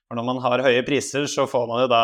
For 0.09 0.17
når 0.17 0.25
man 0.25 0.39
har 0.41 0.65
høye 0.65 0.85
priser, 0.85 1.27
så 1.29 1.45
får 1.49 1.67
man 1.69 1.83
jo 1.83 1.89
da 1.93 2.03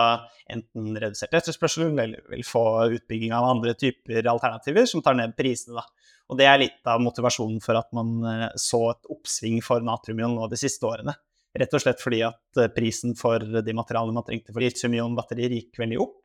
enten 0.53 0.93
redusert 1.01 1.37
etterspørsel, 1.37 1.87
eller 1.89 2.21
vil 2.33 2.45
få 2.45 2.65
utbygging 2.99 3.33
av 3.33 3.49
andre 3.49 3.73
typer 3.81 4.29
alternativer 4.29 4.85
som 4.89 5.01
tar 5.05 5.17
ned 5.17 5.33
prisene, 5.39 5.81
da. 5.81 6.04
Og 6.33 6.39
det 6.41 6.47
er 6.49 6.61
litt 6.63 6.89
av 6.89 7.03
motivasjonen 7.05 7.61
for 7.65 7.77
at 7.79 7.91
man 7.97 8.17
eh, 8.29 8.49
så 8.61 8.81
et 8.95 9.13
oppsving 9.13 9.61
for 9.65 9.85
natriumion 9.85 10.37
nå 10.39 10.49
de 10.49 10.59
siste 10.61 10.87
årene. 10.89 11.13
Rett 11.55 11.77
og 11.77 11.83
slett 11.85 12.01
fordi 12.03 12.23
at 12.27 12.61
eh, 12.61 12.73
prisen 12.73 13.15
for 13.19 13.43
de 13.45 13.77
materialene 13.77 14.17
man 14.17 14.27
trengte 14.27 14.55
for 14.55 14.65
litium-ion-batterier 14.65 15.53
gikk 15.59 15.83
veldig 15.85 16.01
opp. 16.03 16.19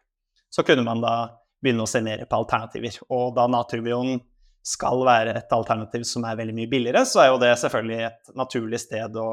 Så 0.49 0.63
kunne 0.65 0.87
man 0.87 1.03
da 1.03 1.13
begynne 1.61 1.83
å 1.83 1.91
se 1.91 2.01
mer 2.01 2.23
på 2.25 2.39
alternativer. 2.39 2.95
Og 3.11 3.35
da 3.35 3.45
natriumion 3.51 4.17
skal 4.65 5.03
være 5.07 5.35
et 5.39 5.53
alternativ 5.55 6.05
som 6.07 6.25
er 6.27 6.39
veldig 6.39 6.55
mye 6.55 6.71
billigere, 6.71 7.03
så 7.07 7.23
er 7.23 7.31
jo 7.31 7.39
det 7.41 7.53
selvfølgelig 7.59 8.01
et 8.07 8.33
naturlig 8.39 8.79
sted 8.81 9.15
å, 9.19 9.29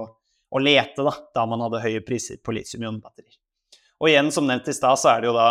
å 0.51 0.63
lete, 0.63 1.07
da, 1.07 1.15
da 1.35 1.47
man 1.49 1.65
hadde 1.67 1.83
høye 1.83 2.05
priser 2.07 2.43
på 2.43 2.55
litium-ion-batterier. 2.57 3.39
Og 4.03 4.11
igjen, 4.11 4.29
som 4.35 4.45
nevnt 4.49 4.69
i 4.69 4.75
stad, 4.77 4.99
så 5.01 5.15
er 5.15 5.23
det 5.23 5.31
jo 5.31 5.37
da 5.37 5.49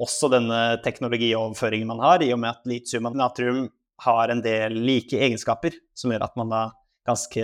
også 0.00 0.30
denne 0.32 0.60
teknologioverføringen 0.84 1.90
man 1.90 2.00
har, 2.00 2.24
i 2.24 2.32
og 2.32 2.40
med 2.40 2.54
at 2.54 2.68
litium 2.68 3.10
og 3.10 3.18
natrium 3.20 3.66
har 4.04 4.32
en 4.32 4.42
del 4.44 4.76
like 4.86 5.18
egenskaper, 5.18 5.76
som 5.94 6.12
gjør 6.12 6.26
at 6.26 6.38
man 6.40 6.52
da 6.52 6.62
ganske, 7.06 7.42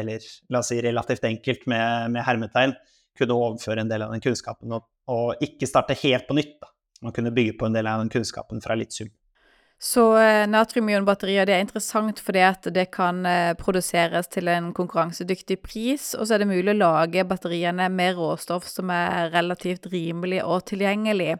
eller 0.00 0.24
la 0.52 0.60
oss 0.60 0.70
si 0.72 0.80
relativt 0.82 1.26
enkelt 1.28 1.66
med, 1.70 2.14
med 2.14 2.24
hermetegn, 2.26 2.74
kunne 3.18 3.36
overføre 3.36 3.84
en 3.84 3.90
del 3.90 4.02
av 4.06 4.14
den 4.14 4.22
kunnskapen 4.24 4.72
og, 4.74 4.86
og 5.10 5.44
ikke 5.44 5.68
starte 5.70 5.96
helt 6.00 6.26
på 6.28 6.36
nytt. 6.38 6.56
Da. 6.62 6.70
Man 7.04 7.14
kunne 7.14 7.34
bygge 7.34 7.58
på 7.60 7.68
en 7.68 7.76
del 7.76 7.86
av 7.90 8.00
den 8.02 8.10
kunnskapen 8.12 8.62
fra 8.64 8.76
litt 8.78 8.94
litium. 8.94 9.12
Så 9.84 10.02
eh, 10.16 10.46
natriumionbatterier 10.48 11.44
det 11.44 11.58
er 11.58 11.60
interessant 11.60 12.20
fordi 12.24 12.40
at 12.40 12.64
det 12.72 12.86
kan 12.94 13.18
eh, 13.28 13.50
produseres 13.58 14.30
til 14.32 14.48
en 14.48 14.70
konkurransedyktig 14.72 15.58
pris, 15.60 16.06
og 16.16 16.24
så 16.24 16.38
er 16.38 16.40
det 16.40 16.48
mulig 16.48 16.72
å 16.72 16.78
lage 16.78 17.26
batteriene 17.28 17.90
med 17.92 18.16
råstoff 18.16 18.64
som 18.70 18.88
er 18.94 19.28
relativt 19.34 19.90
rimelig 19.92 20.40
og 20.40 20.64
tilgjengelig. 20.72 21.36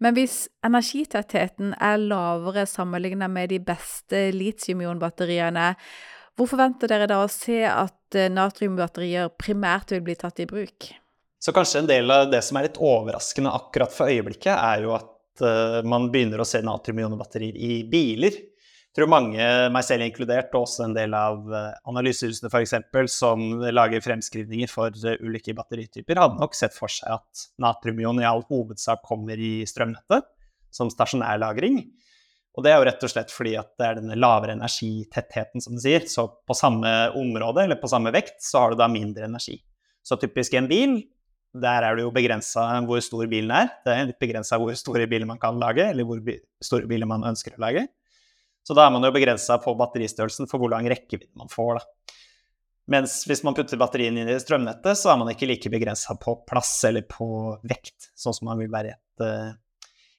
Men 0.00 0.16
hvis 0.16 0.46
energitettheten 0.64 1.76
er 1.76 2.00
lavere 2.00 2.64
sammenlignet 2.70 3.28
med 3.28 3.52
de 3.52 3.60
beste 3.60 4.24
litiumionbatteriene, 4.38 5.74
hvor 6.32 6.48
forventer 6.48 6.88
dere 6.88 7.12
da 7.12 7.20
å 7.20 7.28
se 7.28 7.60
at 7.68 8.16
eh, 8.16 8.32
natriumbatterier 8.32 9.34
primært 9.36 9.92
vil 9.92 10.06
bli 10.08 10.16
tatt 10.16 10.40
i 10.40 10.48
bruk? 10.48 10.94
Så 11.44 11.52
kanskje 11.52 11.84
en 11.84 11.92
del 11.92 12.08
av 12.14 12.32
det 12.32 12.40
som 12.46 12.56
er 12.56 12.70
litt 12.70 12.80
overraskende 12.80 13.52
akkurat 13.52 13.92
for 13.92 14.08
øyeblikket, 14.08 14.54
er 14.56 14.88
jo 14.88 14.96
at 14.96 15.11
uh, 15.40 15.80
man 15.88 16.10
begynner 16.12 16.42
å 16.42 16.46
se 16.48 16.60
natriumionbatterier 16.64 17.56
i 17.56 17.82
biler. 17.88 18.36
Jeg 18.92 18.98
tror 18.98 19.08
mange, 19.08 19.40
meg 19.72 19.86
selv 19.86 20.04
inkludert, 20.04 20.52
og 20.52 20.66
også 20.66 20.84
en 20.84 20.96
del 20.96 21.16
av 21.16 21.46
uh, 21.48 21.70
analysehusene 21.88 22.50
f.eks., 22.52 22.76
som 23.14 23.64
lager 23.72 24.04
fremskrivninger 24.04 24.68
for 24.68 24.92
uh, 24.92 25.16
ulike 25.24 25.56
batterityper, 25.56 26.20
hadde 26.20 26.42
nok 26.42 26.58
sett 26.58 26.76
for 26.76 26.92
seg 26.92 27.16
at 27.16 27.46
natriumion 27.62 28.20
i 28.20 28.28
all 28.28 28.44
hovedsak 28.50 29.00
kommer 29.08 29.40
i 29.40 29.62
strømnettet 29.68 30.28
som 30.72 30.92
stasjonær 30.92 31.40
lagring. 31.40 31.80
Og 32.52 32.64
det 32.64 32.72
er 32.72 32.80
jo 32.80 32.86
rett 32.88 33.04
og 33.06 33.12
slett 33.12 33.32
fordi 33.32 33.54
at 33.56 33.70
det 33.80 33.86
er 33.86 33.98
denne 34.00 34.16
lavere 34.18 34.56
energitettheten, 34.58 35.62
som 35.64 35.76
du 35.76 35.80
sier. 35.80 36.04
Så 36.08 36.26
på 36.44 36.56
samme 36.56 36.90
område, 37.16 37.64
eller 37.64 37.80
på 37.80 37.88
samme 37.88 38.12
vekt, 38.12 38.42
så 38.44 38.64
har 38.64 38.72
du 38.72 38.80
da 38.82 38.90
mindre 38.92 39.24
energi. 39.28 39.56
Så 40.04 40.18
typisk 40.20 40.52
i 40.52 40.60
en 40.60 40.68
bil, 40.68 40.98
der 41.52 41.84
er 41.84 41.96
det 41.96 42.06
jo 42.06 42.12
begrensa 42.14 42.64
hvor 42.88 43.00
stor 43.04 43.28
bilen 43.28 43.52
er. 43.54 43.72
Det 43.84 43.92
er 43.92 44.06
litt 44.08 44.20
begrensa 44.22 44.56
hvor 44.60 44.72
store 44.78 45.06
biler 45.10 45.28
man 45.28 45.40
kan 45.40 45.58
lage, 45.60 45.84
eller 45.92 46.06
hvor 46.08 46.22
store 46.64 46.88
biler 46.88 47.08
man 47.08 47.26
ønsker 47.28 47.58
å 47.58 47.64
lage. 47.64 47.86
Så 48.62 48.76
da 48.78 48.86
er 48.86 48.94
man 48.94 49.04
jo 49.04 49.10
begrensa 49.14 49.58
på 49.60 49.74
batteristørrelsen 49.78 50.48
for 50.50 50.62
hvor 50.62 50.70
lang 50.72 50.86
rekkevidde 50.90 51.34
man 51.38 51.50
får, 51.52 51.80
da. 51.80 52.16
Mens 52.92 53.20
hvis 53.28 53.44
man 53.46 53.54
putter 53.54 53.78
batteriene 53.78 54.24
inn 54.24 54.30
i 54.32 54.38
strømnettet, 54.42 54.98
så 54.98 55.12
er 55.12 55.18
man 55.20 55.30
ikke 55.30 55.46
like 55.46 55.70
begrensa 55.70 56.16
på 56.18 56.34
plass 56.48 56.72
eller 56.88 57.04
på 57.06 57.26
vekt, 57.68 58.10
sånn 58.18 58.34
som 58.34 58.48
man 58.50 58.58
vil 58.58 58.72
være 58.72 58.96
et, 58.96 59.22
uh, 59.22 59.52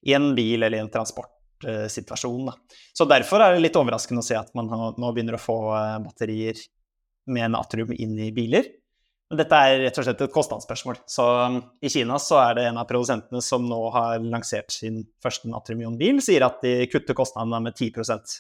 i 0.08 0.16
en 0.16 0.30
bil 0.36 0.64
eller 0.64 0.80
i 0.80 0.84
en 0.84 0.92
transportsituasjon. 0.92 2.54
Uh, 2.54 2.80
Så 2.96 3.08
derfor 3.10 3.44
er 3.44 3.56
det 3.56 3.66
litt 3.66 3.80
overraskende 3.80 4.24
å 4.24 4.28
se 4.28 4.40
at 4.40 4.54
man 4.56 4.72
nå 4.72 5.12
begynner 5.12 5.36
å 5.36 5.44
få 5.44 5.58
uh, 5.74 6.00
batterier 6.06 6.62
med 7.36 7.52
natrium 7.52 7.92
inn 7.96 8.16
i 8.20 8.32
biler. 8.36 8.72
Men 9.32 9.40
dette 9.40 9.60
er 9.66 9.80
rett 9.86 9.98
og 9.98 10.06
slett 10.06 10.24
et 10.26 10.34
kostnadsspørsmål. 10.34 10.98
Så 11.10 11.26
um, 11.26 11.60
i 11.82 11.90
Kina 11.90 12.20
så 12.22 12.40
er 12.44 12.58
det 12.58 12.66
en 12.70 12.80
av 12.82 12.88
produsentene 12.90 13.42
som 13.42 13.66
nå 13.66 13.80
har 13.96 14.20
lansert 14.22 14.74
sin 14.76 15.04
første 15.24 15.50
natriumionbil, 15.50 16.20
sier 16.22 16.46
at 16.46 16.60
de 16.66 16.76
kutter 16.92 17.18
kostnadene 17.18 17.62
med 17.66 17.78
10% 17.80 18.36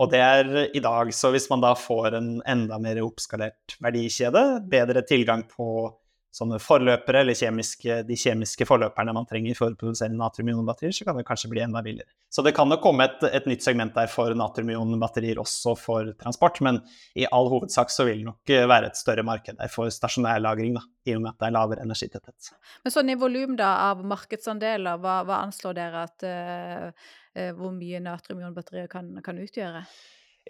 Og 0.00 0.12
det 0.12 0.20
er 0.22 0.52
i 0.76 0.82
dag. 0.84 1.10
Så 1.16 1.32
hvis 1.34 1.48
man 1.50 1.64
da 1.64 1.72
får 1.78 2.18
en 2.20 2.30
enda 2.48 2.78
mer 2.82 3.02
oppskalert 3.02 3.76
verdikjede, 3.82 4.44
bedre 4.70 5.02
tilgang 5.08 5.46
på 5.50 5.90
sånne 6.34 6.60
forløpere, 6.62 7.24
eller 7.24 7.34
kjemiske, 7.34 8.00
de 8.06 8.16
kjemiske 8.18 8.66
forløperne 8.68 9.14
man 9.16 9.26
trenger 9.26 9.56
for 9.58 9.72
å 9.72 9.78
produsere 9.78 10.14
natriumionbatterier, 10.14 10.94
så 10.94 11.06
kan 11.08 11.18
det 11.18 11.26
kanskje 11.26 11.50
bli 11.50 11.62
enda 11.64 11.82
billigere. 11.82 12.10
Så 12.30 12.44
det 12.46 12.52
kan 12.54 12.70
jo 12.70 12.78
komme 12.82 13.08
et, 13.08 13.24
et 13.26 13.48
nytt 13.50 13.64
segment 13.66 13.96
der 13.96 14.06
for 14.10 14.34
natriumionbatterier 14.38 15.40
også 15.42 15.74
for 15.78 16.12
transport, 16.20 16.60
men 16.62 16.78
i 17.18 17.26
all 17.34 17.50
hovedsak 17.50 17.90
så 17.90 18.06
vil 18.06 18.22
det 18.22 18.28
nok 18.28 18.54
være 18.70 18.92
et 18.92 19.00
større 19.00 19.24
marked 19.26 19.58
der 19.58 19.72
for 19.72 19.90
stasjonærlagring, 19.90 20.78
da, 20.78 20.84
i 21.10 21.16
og 21.16 21.24
med 21.24 21.32
at 21.32 21.40
det 21.42 21.48
er 21.48 21.56
lavere 21.56 21.86
energitetthet. 21.88 22.52
Men 22.84 22.94
sånn 22.94 23.10
i 23.10 23.18
volum 23.18 23.58
av 23.66 24.06
markedsandeler, 24.06 25.02
hva, 25.02 25.20
hva, 25.26 25.42
anslår 25.48 25.76
dere 25.80 26.06
at 26.06 26.26
uh, 26.30 27.10
uh, 27.34 27.50
hvor 27.58 27.74
mye 27.74 28.02
natriumionbatterier 28.06 28.86
kan, 28.92 29.10
kan 29.24 29.42
utgjøre? 29.42 29.82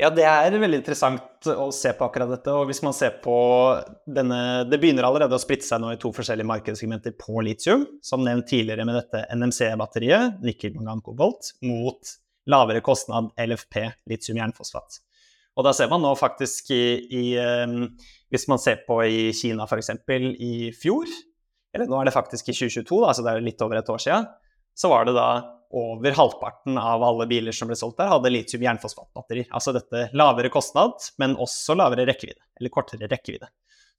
Ja, 0.00 0.09
det 0.09 0.25
er 0.25 0.54
veldig 0.57 0.78
interessant 0.80 1.49
å 1.52 1.66
se 1.76 1.90
på 1.97 2.07
akkurat 2.07 2.30
dette. 2.33 2.52
Og 2.57 2.71
hvis 2.71 2.80
man 2.80 2.95
ser 2.97 3.19
på 3.21 3.35
denne 4.09 4.64
Det 4.69 4.78
begynner 4.80 5.04
allerede 5.04 5.37
å 5.37 5.42
splitte 5.42 5.66
seg 5.66 5.83
nå 5.83 5.90
i 5.92 5.99
to 6.00 6.09
forskjellige 6.16 6.49
markedssegmenter 6.49 7.12
på 7.21 7.42
litium. 7.45 7.85
Som 8.04 8.25
nevnt 8.25 8.49
tidligere 8.49 8.87
med 8.88 8.97
dette 8.97 9.26
NMC-batteriet, 9.37 10.40
nikkel, 10.47 10.73
mangan, 10.78 11.04
kobolt, 11.04 11.52
mot 11.69 12.14
lavere 12.49 12.80
kostnad 12.85 13.28
LFP, 13.37 13.83
litium 14.09 14.40
jernfosfat. 14.40 15.02
Og 15.59 15.66
da 15.66 15.75
ser 15.76 15.90
man 15.92 16.00
nå 16.00 16.14
faktisk 16.16 16.73
i, 16.73 16.85
i 17.12 17.25
um, 17.37 17.90
Hvis 18.33 18.49
man 18.49 18.62
ser 18.62 18.80
på 18.87 19.02
i 19.04 19.30
Kina 19.37 19.66
f.eks. 19.69 19.92
i 20.40 20.71
fjor, 20.80 21.12
eller 21.75 21.90
nå 21.90 22.00
er 22.00 22.09
det 22.09 22.16
faktisk 22.16 22.49
i 22.49 22.57
2022, 22.57 23.02
altså 23.04 23.26
det 23.26 23.35
er 23.35 23.45
litt 23.45 23.61
over 23.66 23.78
et 23.78 23.92
år 23.92 24.00
siden, 24.00 24.30
så 24.73 24.88
var 24.88 25.04
det 25.04 25.19
da 25.19 25.28
over 25.70 26.12
halvparten 26.16 26.78
av 26.78 27.02
alle 27.02 27.26
biler 27.30 27.54
som 27.54 27.70
ble 27.70 27.76
solgt 27.78 28.00
der, 28.00 28.10
hadde 28.10 28.32
litium 28.32 28.64
jernfosfatbatterier. 28.64 29.48
Altså 29.54 29.74
dette 29.76 30.08
lavere 30.18 30.50
kostnad, 30.52 30.98
men 31.22 31.36
også 31.38 31.76
lavere 31.78 32.08
rekkevidde, 32.10 32.42
eller 32.60 32.74
kortere 32.74 33.10
rekkevidde. 33.10 33.50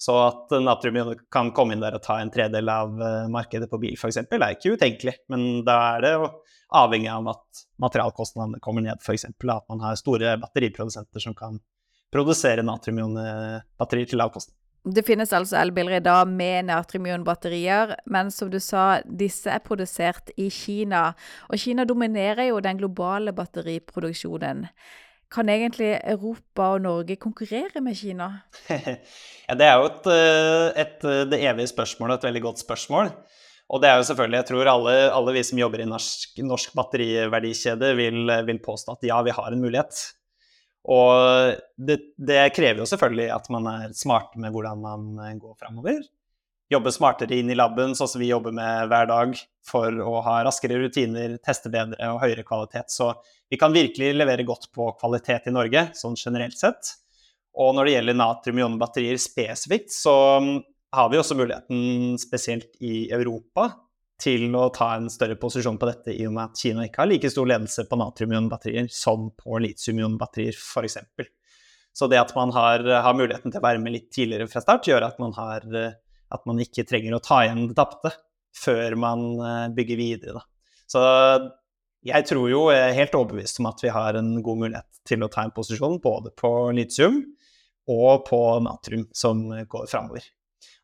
Så 0.02 0.16
at 0.18 0.54
natrium 0.64 1.14
kan 1.32 1.52
komme 1.54 1.76
inn 1.76 1.84
der 1.84 1.96
og 1.96 2.02
ta 2.04 2.18
en 2.20 2.32
tredel 2.34 2.70
av 2.74 2.96
eh, 2.98 3.28
markedet 3.30 3.70
på 3.70 3.78
bil 3.84 3.94
f.eks., 3.94 4.18
er 4.18 4.48
ikke 4.48 4.74
utenkelig. 4.74 5.14
Men 5.30 5.62
da 5.68 5.76
er 5.92 6.06
det 6.08 6.14
avhengig 6.82 7.12
av 7.14 7.30
at 7.36 7.62
materialkostnadene 7.84 8.62
kommer 8.66 8.82
ned, 8.82 8.98
f.eks. 9.04 9.28
at 9.30 9.70
man 9.70 9.84
har 9.86 10.00
store 10.00 10.34
batteriprodusenter 10.42 11.22
som 11.22 11.38
kan 11.38 11.62
produsere 12.12 12.66
natriumionbatterier 12.66 14.10
til 14.10 14.20
lav 14.24 14.34
kostnad. 14.34 14.58
Det 14.82 15.04
finnes 15.06 15.30
altså 15.38 15.60
elbiler 15.60 16.00
i 16.00 16.02
dag 16.02 16.26
med 16.26 16.66
natriumionbatterier, 16.72 17.94
men 18.10 18.32
som 18.34 18.50
du 18.50 18.58
sa, 18.58 19.02
disse 19.06 19.52
er 19.54 19.62
produsert 19.62 20.32
i 20.42 20.48
Kina. 20.50 21.12
Og 21.54 21.62
Kina 21.62 21.86
dominerer 21.86 22.48
jo 22.50 22.58
den 22.66 22.80
globale 22.80 23.34
batteriproduksjonen. 23.38 24.66
Kan 25.32 25.52
egentlig 25.54 25.94
Europa 26.02 26.74
og 26.74 26.82
Norge 26.84 27.16
konkurrere 27.22 27.84
med 27.84 27.96
Kina? 27.96 28.32
ja, 29.48 29.56
det 29.56 29.68
er 29.68 29.78
jo 29.78 29.86
et, 29.92 30.10
eh, 30.12 30.66
et, 30.84 30.98
eh, 31.06 31.22
det 31.30 31.40
evige 31.46 31.72
spørsmålet, 31.72 32.18
et 32.18 32.28
veldig 32.32 32.42
godt 32.50 32.64
spørsmål. 32.66 33.14
Og 33.72 33.80
det 33.84 33.88
er 33.88 34.02
jo 34.02 34.08
selvfølgelig, 34.10 34.40
jeg 34.42 34.50
tror 34.50 34.72
alle, 34.74 34.96
alle 35.14 35.36
vi 35.38 35.46
som 35.48 35.62
jobber 35.62 35.86
i 35.86 35.88
norsk, 35.88 36.42
norsk 36.44 36.74
batteriverdikjede 36.76 37.94
vil, 38.02 38.34
vil 38.50 38.60
påstå 38.66 38.98
at 38.98 39.08
ja, 39.08 39.22
vi 39.24 39.38
har 39.38 39.54
en 39.54 39.62
mulighet. 39.62 40.02
Og 40.90 41.60
det, 41.78 42.00
det, 42.18 42.40
krever 42.56 42.82
jo 42.82 42.90
selvfølgelig 42.90 43.28
at 43.36 43.50
man 43.54 43.68
er 43.70 43.94
smart 43.98 44.34
med 44.40 44.54
hvordan 44.54 44.82
man 44.82 45.12
eh, 45.22 45.38
går 45.38 45.54
framover. 45.60 46.02
Jobbe 46.72 46.94
smartere 46.96 47.36
inn 47.38 47.52
i 47.52 47.58
laben, 47.58 47.94
sånn 47.98 48.10
som 48.10 48.22
vi 48.24 48.32
jobber 48.32 48.56
med 48.56 48.88
hver 48.90 49.10
dag, 49.10 49.36
for 49.68 49.92
å 49.92 50.22
ha 50.26 50.38
raskere 50.48 50.80
rutiner, 50.80 51.36
teste 51.44 51.70
bedre 51.74 52.14
og 52.14 52.22
høyere 52.24 52.46
kvalitet. 52.48 52.88
Så 52.94 53.12
vi 53.52 53.60
kan 53.60 53.76
virkelig 53.76 54.14
levere 54.16 54.48
godt 54.48 54.70
på 54.74 54.88
kvalitet 55.02 55.50
i 55.52 55.54
Norge, 55.54 55.90
sånn 56.00 56.16
generelt 56.18 56.58
sett. 56.58 56.96
Og 57.60 57.76
når 57.76 57.88
det 57.88 57.96
gjelder 57.98 58.20
natrium-ion-batterier 58.22 59.20
spesifikt, 59.20 59.92
så 59.92 60.16
mm, 60.40 60.54
har 60.96 61.12
vi 61.12 61.20
også 61.20 61.36
muligheten, 61.36 62.16
spesielt 62.24 62.72
i 62.80 63.10
Europa, 63.12 63.68
til 64.22 64.56
å 64.58 64.68
ta 64.74 64.94
en 64.96 65.10
større 65.12 65.38
posisjon 65.40 65.80
på 65.82 65.90
dette, 65.90 66.14
i 66.14 66.28
og 66.30 66.36
med 66.36 66.52
at 66.52 66.62
Kina 66.62 66.86
ikke 66.86 67.04
har 67.04 67.10
like 67.10 67.32
stor 67.34 67.50
ledelse 67.50 67.86
på 67.90 68.00
natrium-ion-batterier 68.00 68.90
som 68.94 69.30
på 69.38 69.62
litium-ion-batterier, 69.66 70.58
f.eks. 70.58 70.98
Så 71.94 72.08
det 72.08 72.22
at 72.22 72.34
man 72.38 72.54
har, 72.56 72.86
har, 73.04 73.16
muligheten 73.18 73.52
til 73.52 73.60
å 73.60 73.66
være 73.66 73.82
med 73.84 73.98
litt 73.98 74.12
tidligere 74.14 74.48
fra 74.52 74.64
start, 74.64 74.88
gjør 74.88 75.10
at 75.10 75.18
man, 75.20 75.34
har, 75.36 75.66
at 76.32 76.46
man 76.48 76.62
ikke 76.64 76.86
trenger 76.88 77.18
å 77.18 77.24
ta 77.24 77.42
igjen 77.44 77.66
det 77.68 77.76
tapte 77.80 78.14
før 78.56 78.96
man 79.00 79.26
eh, 79.40 79.66
bygger 79.76 80.00
videre. 80.00 80.40
Da. 80.40 80.46
Så 80.92 81.02
jeg 82.08 82.26
tror 82.28 82.48
jo, 82.50 82.66
jeg 82.74 82.82
er 82.82 82.98
helt 82.98 83.16
overbevist 83.18 83.62
om 83.62 83.70
at 83.70 83.84
vi 83.84 83.92
har 83.94 84.18
en 84.20 84.34
god 84.44 84.64
mulighet 84.64 85.02
til 85.08 85.24
å 85.24 85.30
ta 85.32 85.46
en 85.46 85.54
posisjon 85.56 86.00
både 86.04 86.34
på 86.38 86.52
litium 86.76 87.22
og 87.92 88.26
på 88.28 88.42
natrium 88.66 89.08
som 89.16 89.44
går 89.70 89.90
framover. 89.92 90.26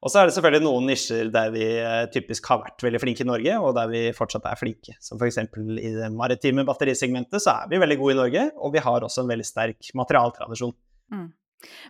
Og 0.01 0.11
så 0.11 0.21
er 0.21 0.29
det 0.29 0.35
selvfølgelig 0.35 0.65
noen 0.65 0.87
nisjer 0.89 1.31
der 1.33 1.49
vi 1.53 1.65
eh, 1.81 2.03
typisk 2.13 2.49
har 2.51 2.61
vært 2.61 2.85
veldig 2.85 3.01
flinke 3.01 3.25
i 3.25 3.29
Norge, 3.29 3.57
og 3.63 3.73
der 3.77 3.89
vi 3.91 4.03
fortsatt 4.17 4.45
er 4.49 4.59
flinke. 4.59 4.95
Som 5.03 5.21
f.eks. 5.21 5.41
i 5.41 5.91
det 5.97 6.11
maritime 6.13 6.65
batterisegmentet 6.67 7.43
så 7.43 7.63
er 7.63 7.73
vi 7.73 7.81
veldig 7.81 7.99
gode 8.01 8.15
i 8.15 8.21
Norge, 8.21 8.45
og 8.57 8.75
vi 8.75 8.83
har 8.85 9.05
også 9.07 9.25
en 9.25 9.33
veldig 9.33 9.47
sterk 9.47 9.91
materialtradisjon. 9.97 10.75
Mm. 11.13 11.27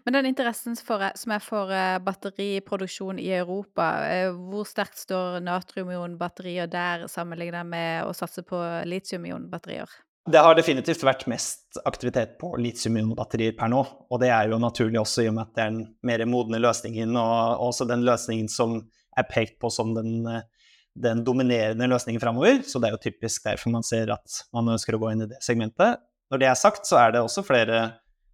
Men 0.06 0.16
den 0.16 0.30
interessen 0.30 0.78
for, 0.80 1.04
som 1.20 1.34
er 1.36 1.44
for 1.44 1.72
eh, 1.76 1.98
batteriproduksjon 2.04 3.20
i 3.20 3.30
Europa, 3.36 3.90
eh, 4.08 4.32
hvor 4.32 4.68
sterkt 4.68 5.02
står 5.02 5.42
natriumionbatterier 5.44 6.72
der 6.72 7.08
sammenlignet 7.12 7.68
med 7.68 8.08
å 8.08 8.16
satse 8.16 8.46
på 8.48 8.62
litiumionbatterier? 8.88 9.92
Det 10.28 10.40
har 10.44 10.58
definitivt 10.60 11.06
vært 11.08 11.24
mest 11.32 11.78
aktivitet 11.88 12.34
på 12.42 12.50
litium-ionbatterier 12.60 13.54
per 13.56 13.70
nå. 13.72 13.80
Og 14.12 14.20
det 14.20 14.28
er 14.36 14.50
jo 14.52 14.60
naturlig 14.60 15.00
også 15.00 15.24
i 15.24 15.30
og 15.30 15.38
med 15.38 15.46
at 15.46 15.54
det 15.56 15.64
er 15.64 15.72
den 15.72 15.86
mer 16.10 16.24
modne 16.28 16.60
løsningen, 16.60 17.16
og 17.16 17.64
også 17.70 17.88
den 17.88 18.04
løsningen 18.04 18.50
som 18.52 18.82
er 19.18 19.28
pekt 19.30 19.56
på 19.64 19.72
som 19.72 19.94
den, 19.96 20.28
den 21.00 21.24
dominerende 21.24 21.88
løsningen 21.88 22.20
framover. 22.20 22.60
Så 22.68 22.84
det 22.84 22.90
er 22.90 22.98
jo 22.98 23.06
typisk 23.08 23.48
derfor 23.48 23.72
man 23.78 23.88
ser 23.88 24.12
at 24.18 24.42
man 24.52 24.68
ønsker 24.76 24.98
å 24.98 25.02
gå 25.06 25.14
inn 25.14 25.24
i 25.24 25.30
det 25.32 25.40
segmentet. 25.48 26.04
Når 26.28 26.44
det 26.44 26.52
er 26.52 26.60
sagt, 26.60 26.84
så 26.92 27.00
er 27.06 27.16
det 27.16 27.24
også 27.24 27.46
flere 27.48 27.86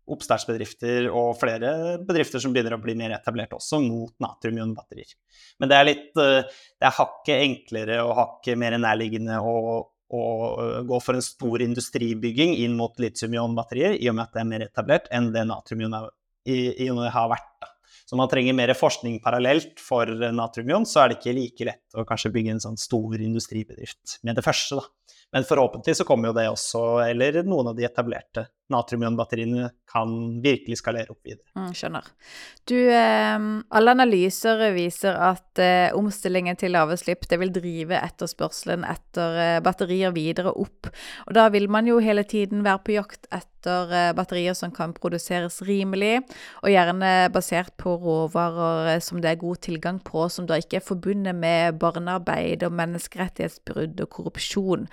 oppstartsbedrifter 0.09 1.05
og 1.13 1.37
flere 1.39 1.99
bedrifter 2.03 2.41
som 2.41 2.51
begynner 2.51 2.73
å 2.75 2.81
bli 2.81 2.97
mer 2.99 3.13
etablert 3.15 3.53
også 3.55 3.77
mot 3.85 4.17
natrium-ionbatterier. 4.23 5.13
Men 5.61 5.69
det 5.69 5.77
er 5.77 5.91
litt 5.93 6.09
Det 6.17 6.89
er 6.89 6.97
hakket 6.97 7.37
enklere 7.37 8.01
og 8.03 8.17
hakket 8.17 8.59
mer 8.59 8.81
nærliggende 8.81 9.37
å 9.39 9.53
å 10.13 10.83
gå 10.87 10.99
for 11.01 11.17
en 11.17 11.25
stor 11.25 11.63
industribygging 11.65 12.55
inn 12.61 12.77
mot 12.77 12.97
litium-ion-batterier, 13.01 13.97
i 13.97 14.09
og 14.11 14.17
med 14.17 14.27
at 14.27 14.35
det 14.35 14.43
er 14.43 14.49
mer 14.51 14.65
etablert 14.67 15.09
enn 15.11 15.31
det 15.33 15.45
natrium-ionet 15.49 17.13
har 17.15 17.31
vært. 17.33 17.69
Så 18.05 18.17
man 18.19 18.29
trenger 18.29 18.53
mer 18.53 18.73
forskning 18.77 19.19
parallelt 19.23 19.79
for 19.81 20.05
natrium-ion, 20.05 20.85
så 20.85 21.03
er 21.03 21.11
det 21.11 21.19
ikke 21.19 21.37
like 21.37 21.67
lett 21.69 21.97
å 21.97 22.05
kanskje 22.07 22.33
bygge 22.35 22.57
en 22.57 22.63
sånn 22.65 22.77
stor 22.77 23.15
industribedrift 23.17 24.19
med 24.27 24.37
det 24.37 24.43
første. 24.45 24.81
da. 24.81 25.13
Men 25.33 25.47
forhåpentlig 25.49 25.95
så 25.97 26.05
kommer 26.05 26.29
jo 26.29 26.37
det 26.37 26.45
også, 26.51 26.83
eller 27.07 27.41
noen 27.47 27.71
av 27.71 27.77
de 27.77 27.87
etablerte 27.87 28.45
natriumionbatteriene 28.73 29.69
kan 29.93 30.15
virkelig 30.43 30.79
skalere 30.81 31.13
opp 31.13 31.21
videre. 31.25 31.45
Mm, 31.57 31.71
skjønner. 31.77 32.09
Du, 32.69 32.75
eh, 32.75 33.47
alle 33.77 33.95
analyser 33.95 34.65
viser 34.75 35.17
at 35.29 35.61
eh, 35.61 35.93
omstillingen 35.95 36.59
til 36.59 36.75
laveslipp 36.75 37.27
det 37.29 37.39
vil 37.41 37.53
drive 37.53 38.01
etterspørselen 38.01 38.85
etter 38.89 39.39
eh, 39.45 39.61
batterier 39.63 40.15
videre 40.15 40.55
opp. 40.57 40.91
Og 41.27 41.33
da 41.37 41.47
vil 41.53 41.69
man 41.71 41.89
jo 41.89 42.01
hele 42.03 42.25
tiden 42.27 42.65
være 42.65 42.83
på 42.83 42.97
jakt 42.97 43.29
etter 43.29 43.52
etter 43.63 43.93
eh, 43.93 44.13
batterier 44.13 44.53
som 44.53 44.71
kan 44.71 44.93
produseres 44.93 45.61
rimelig, 45.63 46.21
og 46.61 46.71
gjerne 46.71 47.29
basert 47.33 47.73
på 47.79 47.95
råvarer 48.01 48.95
eh, 48.95 48.99
som 49.03 49.21
det 49.21 49.31
er 49.31 49.41
god 49.41 49.61
tilgang 49.63 49.99
på, 50.03 50.27
som 50.29 50.47
da 50.47 50.57
ikke 50.59 50.79
er 50.81 50.85
forbundet 50.85 51.35
med 51.35 51.79
barnearbeid 51.79 52.63
og 52.63 52.75
menneskerettighetsbrudd 52.75 54.01
og 54.03 54.09
korrupsjon. 54.09 54.87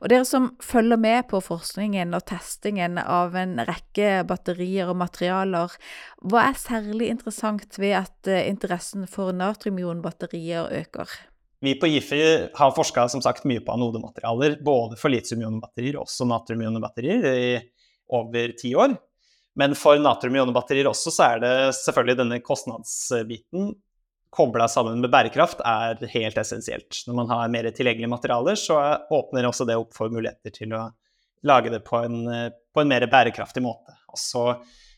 Og 0.00 0.10
dere 0.10 0.26
som 0.26 0.54
følger 0.62 0.98
med 0.98 1.28
på 1.30 1.40
forskningen 1.40 2.14
og 2.16 2.26
testingen 2.26 2.98
av 2.98 3.36
en 3.38 3.60
rekke 3.66 4.24
batterier 4.26 4.90
og 4.90 4.98
materialer, 5.04 5.78
hva 6.26 6.48
er 6.50 6.58
særlig 6.58 7.10
interessant 7.12 7.78
ved 7.78 7.96
at 8.02 8.30
eh, 8.30 8.46
interessen 8.50 9.06
for 9.10 9.32
natriumionbatterier 9.36 10.70
øker? 10.82 11.18
Vi 11.64 11.72
på 11.80 11.88
Gifi 11.88 12.18
har 12.54 12.74
forska 12.76 13.06
mye 13.48 13.62
på 13.64 13.72
anodematerialer, 13.72 14.58
både 14.60 14.98
for 15.00 15.08
litium-ionbatterier 15.08 15.96
og 15.96 16.04
også 16.04 16.26
natrium-ionbatterier, 16.28 17.24
i 17.32 17.54
over 18.12 18.54
ti 18.58 18.74
år. 18.76 18.96
Men 19.56 19.74
for 19.78 19.96
natrium-ionbatterier 19.96 20.88
også 20.90 21.12
så 21.14 21.28
er 21.30 21.42
det 21.42 21.54
selvfølgelig 21.78 22.18
denne 22.20 22.40
kostnadsbiten 22.44 23.72
kobla 24.36 24.66
sammen 24.68 25.00
med 25.00 25.10
bærekraft 25.12 25.62
er 25.64 26.02
helt 26.12 26.36
essensielt. 26.36 26.98
Når 27.06 27.16
man 27.22 27.30
har 27.32 27.52
mer 27.52 27.68
tilgjengelige 27.72 28.10
materialer, 28.12 28.58
så 28.60 28.76
åpner 29.10 29.48
også 29.48 29.64
det 29.68 29.78
opp 29.80 29.96
for 29.96 30.12
muligheter 30.12 30.52
til 30.52 30.74
å 30.76 30.82
lage 31.46 31.72
det 31.72 31.80
på 31.86 32.02
en, 32.04 32.18
på 32.74 32.82
en 32.82 32.90
mer 32.90 33.06
bærekraftig 33.08 33.62
måte. 33.64 33.96
Og 34.12 34.20
så 34.20 34.44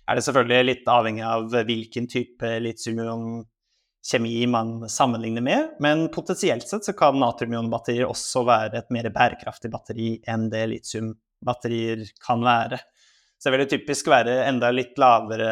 er 0.09 0.19
det 0.19 0.25
selvfølgelig 0.27 0.67
litt 0.67 0.91
avhengig 0.91 1.25
av 1.29 1.55
hvilken 1.69 2.09
type 2.11 2.51
litium-ion-kjemi 2.65 4.35
man 4.51 4.75
sammenligner 4.91 5.45
med, 5.45 5.75
men 5.85 6.09
potensielt 6.15 6.67
sett 6.67 6.89
så 6.89 6.97
kan 6.99 7.19
natrium-ion-batterier 7.21 8.09
også 8.09 8.43
være 8.49 8.81
et 8.81 8.95
mer 8.95 9.11
bærekraftig 9.15 9.71
batteri 9.71 10.17
enn 10.27 10.49
det 10.51 10.65
litium-batterier 10.73 12.09
kan 12.25 12.43
være. 12.43 12.81
Så 13.39 13.51
det 13.51 13.59
vil 13.59 13.71
typisk 13.71 14.11
være 14.11 14.41
enda 14.49 14.71
litt 14.75 14.99
lavere 14.99 15.51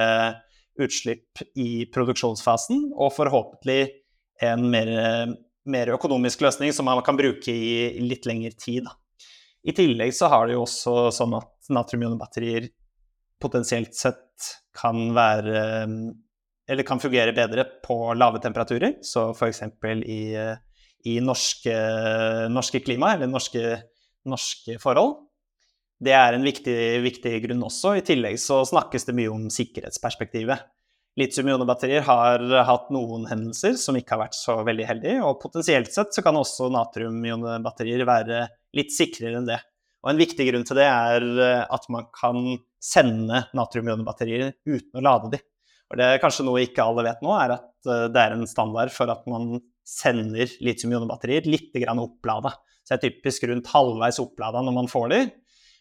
utslipp 0.83 1.43
i 1.57 1.87
produksjonsfasen, 1.93 2.91
og 2.93 3.15
forhåpentlig 3.17 3.81
en 4.45 4.67
mer, 4.73 4.91
mer 5.71 5.93
økonomisk 5.95 6.43
løsning 6.45 6.75
som 6.77 6.89
man 6.89 7.03
kan 7.07 7.17
bruke 7.19 7.53
i 7.53 8.03
litt 8.05 8.27
lengre 8.29 8.53
tid. 8.59 8.89
I 9.67 9.75
tillegg 9.75 10.13
så 10.15 10.29
har 10.31 10.47
det 10.47 10.57
jo 10.57 10.65
også 10.67 11.09
sånn 11.15 11.39
at 11.39 11.71
natriumionbatterier 11.75 12.69
potensielt 13.43 13.97
sett 13.97 14.23
kan 14.77 15.11
være 15.17 15.61
Eller 16.69 16.83
kan 16.83 16.99
fungere 16.99 17.31
bedre 17.31 17.63
på 17.85 17.95
lave 18.19 18.41
temperaturer, 18.43 18.97
så 19.07 19.29
f.eks. 19.31 19.61
i, 20.03 20.35
i 21.07 21.13
norske, 21.23 21.75
norske 22.51 22.81
klima, 22.83 23.13
eller 23.15 23.31
norske, 23.31 23.77
norske 24.27 24.75
forhold. 24.83 25.26
Det 25.97 26.13
er 26.13 26.37
en 26.37 26.45
viktig, 26.45 26.77
viktig, 27.05 27.33
grunn 27.47 27.63
også. 27.65 27.95
I 27.97 28.05
tillegg 28.05 28.37
så 28.41 28.61
snakkes 28.69 29.09
det 29.09 29.15
mye 29.17 29.33
om 29.33 29.47
sikkerhetsperspektivet. 29.53 30.67
Litium-ionebatterier 31.17 32.05
har 32.05 32.43
hatt 32.69 32.91
noen 32.93 33.25
hendelser 33.31 33.79
som 33.81 33.97
ikke 33.97 34.13
har 34.13 34.27
vært 34.27 34.37
så 34.37 34.59
veldig 34.67 34.85
heldige, 34.85 35.23
og 35.25 35.39
potensielt 35.41 35.89
sett 35.95 36.13
så 36.13 36.25
kan 36.25 36.37
også 36.37 36.69
natrium-ionebatterier 36.75 38.05
være 38.05 38.43
litt 38.77 38.93
sikrere 38.93 39.41
enn 39.41 39.49
det. 39.49 39.63
Og 40.05 40.13
en 40.13 40.21
viktig 40.21 40.45
grunn 40.51 40.67
til 40.69 40.79
det 40.79 40.85
er 40.87 41.25
eh, 41.25 41.63
at 41.73 41.89
man 41.91 42.11
kan 42.15 42.43
sende 42.83 43.47
natrium-ionebatterier 43.57 44.53
uten 44.69 45.01
å 45.01 45.07
lade 45.07 45.33
de. 45.33 45.41
Og 45.89 45.99
det 45.99 46.11
er 46.11 46.21
kanskje 46.23 46.45
noe 46.47 46.67
ikke 46.67 46.85
alle 46.85 47.07
vet 47.09 47.25
nå, 47.25 47.33
er 47.33 47.57
at 47.57 47.89
eh, 47.89 48.05
det 48.13 48.23
er 48.23 48.37
en 48.37 48.47
standard 48.51 48.93
for 48.93 49.11
at 49.11 49.25
man 49.31 49.57
sender 49.89 50.53
litium-ionebatterier 50.61 51.49
litt 51.49 51.73
opplada. 51.97 52.53
Så 52.85 52.93
det 52.93 52.99
er 52.99 53.09
typisk 53.09 53.49
rundt 53.49 53.73
halvveis 53.73 54.21
opplada 54.23 54.61
når 54.63 54.77
man 54.77 54.93
får 54.93 55.09
de, 55.11 55.25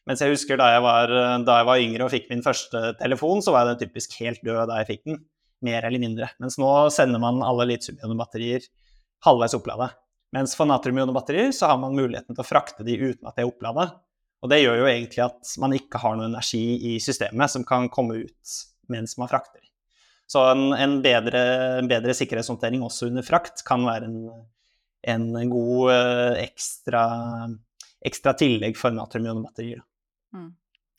mens 0.06 0.22
jeg 0.22 0.34
husker 0.34 0.60
da 0.62 0.70
jeg, 0.76 0.84
var, 0.86 1.12
da 1.46 1.60
jeg 1.60 1.68
var 1.70 1.82
yngre 1.82 2.06
og 2.06 2.14
fikk 2.14 2.28
min 2.30 2.44
første 2.46 2.82
telefon, 3.00 3.42
så 3.42 3.54
var 3.56 3.66
jeg 3.66 3.74
den 3.74 3.88
typisk 3.88 4.18
helt 4.22 4.44
død 4.46 4.70
da 4.70 4.80
jeg 4.82 4.90
fikk 4.92 5.04
den. 5.10 5.22
Mer 5.66 5.88
eller 5.88 6.02
mindre. 6.02 6.30
Mens 6.44 6.60
nå 6.62 6.72
sender 6.94 7.22
man 7.22 7.40
alle 7.42 7.66
litium-ionebatterier 7.72 8.68
halvveis 9.26 9.56
opplada. 9.58 9.90
Mens 10.36 10.56
for 10.58 10.70
natrium-ionebatterier 10.70 11.54
så 11.56 11.72
har 11.72 11.80
man 11.82 11.96
muligheten 11.96 12.36
til 12.36 12.44
å 12.44 12.48
frakte 12.48 12.86
de 12.86 12.98
uten 13.00 13.30
at 13.30 13.38
de 13.38 13.46
er 13.46 13.50
opplada. 13.50 13.88
Og 14.44 14.52
det 14.52 14.62
gjør 14.62 14.82
jo 14.84 14.90
egentlig 14.90 15.24
at 15.26 15.54
man 15.64 15.74
ikke 15.78 16.02
har 16.04 16.18
noe 16.18 16.28
energi 16.30 16.64
i 16.92 16.98
systemet 17.02 17.54
som 17.54 17.66
kan 17.68 17.88
komme 17.94 18.20
ut 18.26 18.58
mens 18.92 19.16
man 19.18 19.32
frakter. 19.32 19.64
Så 20.30 20.42
en, 20.52 20.68
en, 20.74 21.00
bedre, 21.06 21.42
en 21.80 21.90
bedre, 21.90 22.14
sikkerhetshåndtering 22.18 22.84
også 22.86 23.10
under 23.12 23.26
frakt 23.26 23.62
kan 23.66 23.86
være 23.86 24.10
en, 24.10 25.26
en 25.38 25.52
god 25.52 25.92
eh, 25.94 26.44
ekstra, 26.48 27.04
ekstra 28.06 28.34
tillegg 28.38 28.78
for 28.78 28.94
natrium-ionebatterier. 28.94 29.84
Mm. 30.36 30.54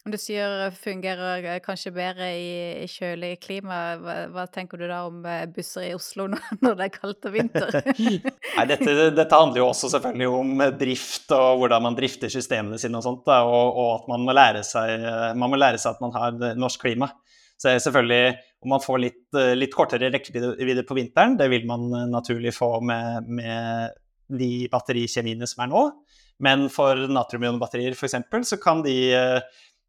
Du 0.06 0.14
sier 0.22 0.70
fungerer 0.78 1.42
eh, 1.42 1.56
kanskje 1.64 1.90
bedre 1.94 2.28
i, 2.38 2.50
i 2.84 2.86
kjølig 2.90 3.32
klima. 3.42 3.78
Hva, 3.98 4.14
hva, 4.30 4.44
tenker 4.54 4.78
du 4.78 4.86
da 4.86 5.00
om 5.08 5.24
eh, 5.26 5.48
busser 5.50 5.88
i 5.88 5.94
Oslo 5.96 6.28
når 6.62 6.78
det 6.78 6.86
er 6.86 6.92
kaldt 6.94 7.26
og 7.26 7.34
vinter? 7.34 7.78
Nei, 8.56 8.66
dette, 8.70 8.94
dette, 9.16 9.26
handler 9.34 9.64
jo 9.64 9.68
også 9.72 9.90
selvfølgelig 9.96 10.30
om 10.30 10.62
drift 10.78 11.34
og 11.34 11.62
hvordan 11.62 11.88
man 11.88 11.98
drifter 11.98 12.30
systemene 12.30 12.78
sine 12.78 13.00
og 13.00 13.06
sånt. 13.08 13.26
Og, 13.26 13.66
og, 13.72 13.90
at 13.96 14.08
man 14.12 14.28
må, 14.28 14.36
lære 14.36 14.62
seg, 14.66 15.08
man 15.34 15.50
må 15.50 15.58
lære 15.58 15.82
seg 15.82 15.96
at 15.96 16.06
man 16.06 16.14
har 16.14 16.54
norsk 16.54 16.86
klima. 16.86 17.10
Så 17.58 17.72
selvfølgelig, 17.80 18.36
om 18.62 18.74
man 18.76 18.82
får 18.84 18.98
litt, 19.00 19.22
litt 19.56 19.74
kortere 19.74 20.10
rekkevidde 20.12 20.86
på 20.86 20.96
vinteren, 20.98 21.38
det 21.40 21.48
vil 21.50 21.64
man 21.66 21.88
naturlig 22.12 22.52
få 22.54 22.76
med, 22.84 23.30
med 23.40 23.96
de 24.28 24.66
batterikjemiene 24.70 25.48
som 25.50 25.64
er 25.64 25.72
nå. 25.72 25.86
Men 26.42 26.66
for 26.72 27.06
natriumionbatterier 27.08 27.96
f.eks. 27.96 28.16
så 28.48 28.58
kan 28.60 28.82
de 28.84 28.96
eh, 29.16 29.38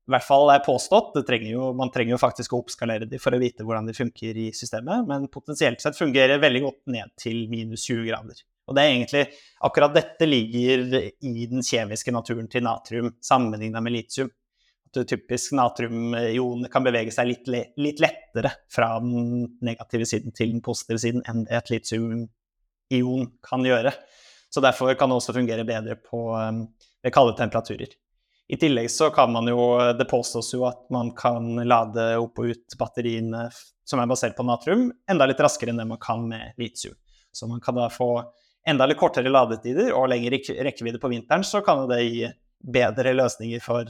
i 0.07 0.13
hvert 0.13 0.23
fall 0.23 0.47
er 0.53 0.63
påstått, 0.63 1.17
trenger 1.27 1.49
jo, 1.51 1.71
man 1.75 1.89
trenger 1.91 2.15
jo 2.15 2.21
faktisk 2.21 2.53
å 2.55 2.61
oppskalere 2.61 3.09
de 3.11 3.19
for 3.19 3.35
å 3.35 3.39
vite 3.41 3.65
hvordan 3.67 3.89
de 3.89 3.95
funker 3.95 4.37
i 4.39 4.45
systemet, 4.55 5.03
men 5.09 5.27
potensielt 5.31 5.83
sett 5.83 5.99
fungerer 5.99 6.39
veldig 6.39 6.61
godt 6.63 6.93
ned 6.93 7.11
til 7.19 7.41
minus 7.51 7.83
20 7.89 8.07
grader. 8.07 8.39
Og 8.67 8.75
det 8.75 8.83
er 8.83 8.93
egentlig 8.93 9.23
akkurat 9.67 9.95
dette 9.95 10.27
ligger 10.27 10.85
i 11.03 11.47
den 11.51 11.63
kjemiske 11.63 12.11
naturen 12.15 12.47
til 12.51 12.63
natrium 12.63 13.13
sammenlignet 13.23 13.83
med 13.83 13.95
litium. 13.95 14.31
At 14.87 15.01
typisk 15.11 15.51
natriumioner 15.59 16.71
kan 16.71 16.85
bevege 16.87 17.11
seg 17.11 17.27
litt, 17.27 17.51
litt, 17.51 17.99
lettere 17.99 18.53
fra 18.71 18.93
den 19.03 19.43
negative 19.63 20.07
siden 20.07 20.35
til 20.35 20.55
den 20.55 20.63
positive 20.63 21.03
siden 21.03 21.23
enn 21.27 21.43
det 21.43 21.59
et 21.59 21.73
litiumion 21.75 23.27
kan 23.43 23.67
gjøre. 23.67 23.91
Så 24.49 24.63
derfor 24.63 24.93
kan 24.97 25.09
det 25.09 25.17
også 25.19 25.35
fungere 25.35 25.65
bedre 25.67 25.97
på, 25.99 26.31
um, 26.35 26.65
ved 27.03 27.13
kalde 27.13 27.35
temperaturer. 27.37 27.95
I 28.47 28.55
tillegg 28.55 28.87
så 28.91 29.09
kan 29.11 29.31
man 29.31 29.47
jo 29.51 29.59
Det 29.99 30.05
påstås 30.07 30.53
jo 30.53 30.61
at 30.69 30.85
man 30.93 31.11
kan 31.11 31.55
lade 31.67 32.13
opp 32.15 32.39
og 32.39 32.53
ut 32.53 32.77
batteriene 32.79 33.49
som 33.87 33.99
er 33.99 34.07
basert 34.07 34.35
på 34.37 34.43
natrium, 34.43 34.89
enda 35.09 35.27
litt 35.27 35.39
raskere 35.39 35.71
enn 35.71 35.79
det 35.79 35.87
man 35.87 35.99
kan 35.99 36.23
med 36.27 36.55
litium. 36.59 36.95
Så 37.31 37.47
man 37.47 37.61
kan 37.63 37.75
da 37.75 37.89
få 37.91 38.09
enda 38.67 38.87
litt 38.87 38.99
kortere 38.99 39.31
ladetider 39.31 39.93
og 39.95 40.09
lengre 40.11 40.39
rekkevidde 40.67 40.99
på 40.99 41.11
vinteren, 41.11 41.43
så 41.43 41.61
kan 41.63 41.85
det 41.87 42.01
gi 42.03 42.25
bedre 42.59 43.13
løsninger 43.15 43.63
for, 43.63 43.87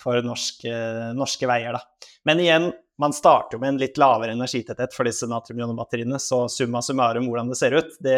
for 0.00 0.24
norske, 0.24 0.72
norske, 1.18 1.48
veier. 1.50 1.76
Da. 1.76 2.08
Men 2.24 2.40
igjen, 2.40 2.70
man 2.98 3.12
starter 3.12 3.58
jo 3.58 3.62
med 3.62 3.74
en 3.74 3.82
litt 3.82 4.00
lavere 4.00 4.32
energitetthet 4.32 4.96
for 4.96 5.08
disse 5.08 5.28
natriumionebatteriene, 5.28 6.20
så 6.22 6.46
summa 6.48 6.80
summarum 6.82 7.28
hvordan 7.28 7.52
det 7.52 7.60
ser 7.60 7.76
ut, 7.76 7.92
det, 8.00 8.16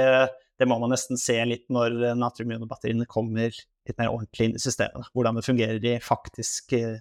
det 0.61 0.69
må 0.69 0.77
man 0.81 0.93
nesten 0.93 1.19
se 1.21 1.39
litt 1.49 1.71
når 1.73 2.13
natriumionbatteriene 2.21 3.09
kommer 3.09 3.49
litt 3.49 3.97
mer 3.97 4.13
ordentlig 4.13 4.51
inn 4.51 4.59
i 4.59 4.63
systemet. 4.63 5.09
Hvordan 5.17 5.41
det 5.41 5.47
fungerer 5.47 5.87
i 5.89 5.97
faktisk 6.05 6.77
uh, 6.77 7.01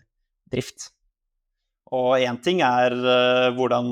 drift. 0.49 0.89
Og 1.91 2.21
én 2.21 2.37
ting 2.45 2.61
er 2.63 2.93
uh, 2.95 3.49
hvordan 3.57 3.89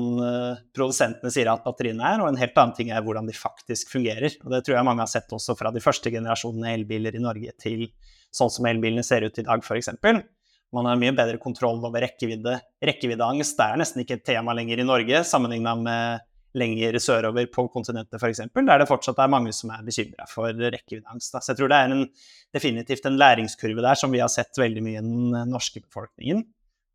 produsentene 0.72 1.32
sier 1.34 1.50
at 1.52 1.66
batteriene 1.66 2.14
er, 2.14 2.22
og 2.22 2.30
en 2.30 2.40
helt 2.40 2.56
annen 2.56 2.76
ting 2.78 2.92
er 2.94 3.04
hvordan 3.04 3.28
de 3.28 3.36
faktisk 3.36 3.92
fungerer. 3.92 4.38
Og 4.44 4.54
det 4.54 4.62
tror 4.64 4.78
jeg 4.78 4.88
mange 4.88 5.04
har 5.04 5.12
sett 5.12 5.34
også 5.34 5.58
fra 5.58 5.74
de 5.74 5.84
første 5.84 6.12
generasjonene 6.14 6.72
elbiler 6.78 7.18
i 7.18 7.22
Norge 7.22 7.54
til 7.60 7.88
sånn 8.34 8.52
som 8.52 8.68
elbilene 8.68 9.04
ser 9.06 9.26
ut 9.26 9.40
i 9.40 9.46
dag, 9.46 9.64
f.eks. 9.64 9.92
Man 10.74 10.84
har 10.84 10.98
mye 11.00 11.14
bedre 11.16 11.40
kontroll 11.40 11.80
over 11.80 12.02
rekkevidde. 12.04 12.58
Rekkeviddeangst 12.84 13.60
er 13.64 13.78
nesten 13.80 14.02
ikke 14.02 14.18
et 14.18 14.26
tema 14.26 14.52
lenger 14.56 14.82
i 14.82 14.86
Norge, 14.86 15.22
sammenligna 15.24 15.72
med 15.80 16.26
lenger 16.56 16.96
sørover 17.02 17.48
på 17.52 17.66
kontinentet 17.72 18.16
f.eks., 18.16 18.44
der 18.54 18.80
det 18.80 18.88
fortsatt 18.88 19.18
er 19.20 19.32
mange 19.32 19.52
som 19.52 19.72
er 19.74 19.82
bekymra 19.84 20.24
for 20.30 20.52
rekkeviddeangst. 20.52 21.34
Så 21.36 21.52
jeg 21.52 21.58
tror 21.58 21.72
det 21.72 21.80
er 21.80 21.96
en, 21.96 22.06
definitivt 22.56 23.08
en 23.08 23.18
læringskurve 23.20 23.84
der 23.84 23.98
som 24.00 24.14
vi 24.14 24.22
har 24.22 24.32
sett 24.32 24.56
veldig 24.58 24.84
mye 24.86 25.02
i 25.02 25.04
den 25.04 25.50
norske 25.52 25.84
befolkningen 25.84 26.46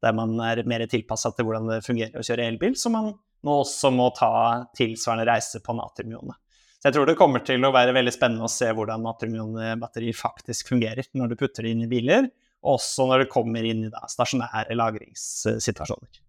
der 0.04 0.16
man 0.16 0.36
er 0.44 0.63
mer 0.68 0.86
tilpassa 0.92 1.32
til 1.32 1.48
hvordan 1.48 1.70
det 1.72 1.84
fungerer 1.86 2.20
å 2.20 2.26
kjøre 2.26 2.48
elbil, 2.52 2.76
så 2.80 2.92
man 2.94 3.13
nå 3.44 3.58
også 3.63 3.92
må 3.96 4.10
ta 4.16 4.32
tilsvarende 4.76 5.28
reise 5.30 5.62
på 5.63 5.76
natriumionene. 5.78 6.36
Så 6.80 6.89
jeg 6.89 6.98
tror 6.98 7.08
det 7.08 7.16
kommer 7.20 7.44
til 7.48 7.63
å 7.63 7.72
være 7.72 7.96
veldig 7.96 8.12
spennende 8.12 8.48
å 8.48 8.52
se 8.52 8.68
hvordan 8.76 9.06
natriumionbatterier 9.06 10.18
faktisk 10.18 10.74
fungerer 10.74 11.08
når 11.16 11.32
du 11.32 11.38
putter 11.39 11.63
det 11.63 11.72
inn 11.72 11.86
i 11.86 11.92
biler, 11.92 12.28
og 12.63 12.78
også 12.78 13.08
når 13.08 13.24
det 13.24 13.32
kommer 13.32 13.68
inn 13.68 13.86
i 13.88 13.92
da, 13.92 14.04
stasjonære 14.12 14.76
lagringssituasjoner. 14.80 16.23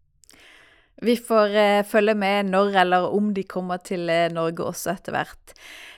Vi 1.02 1.16
får 1.18 1.56
eh, 1.58 1.86
følge 1.86 2.14
med 2.14 2.52
når 2.52 2.76
eller 2.84 3.08
om 3.16 3.32
de 3.34 3.42
kommer 3.42 3.80
til 3.82 4.06
eh, 4.10 4.30
Norge 4.32 4.62
også 4.62 4.94
etter 4.94 5.16
hvert. 5.16 5.56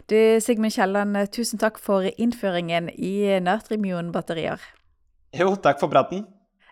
Du, 0.09 0.17
Sigmund 0.41 0.73
Kielland, 0.73 1.17
eh, 1.21 1.29
tusen 1.29 1.61
takk 1.61 1.77
for 1.83 2.07
innføringen 2.17 2.89
i 2.95 3.37
natriumionbatterier. 3.45 4.63
Jo, 5.37 5.53
takk 5.61 5.83
for 5.83 5.93
praten. 5.93 6.25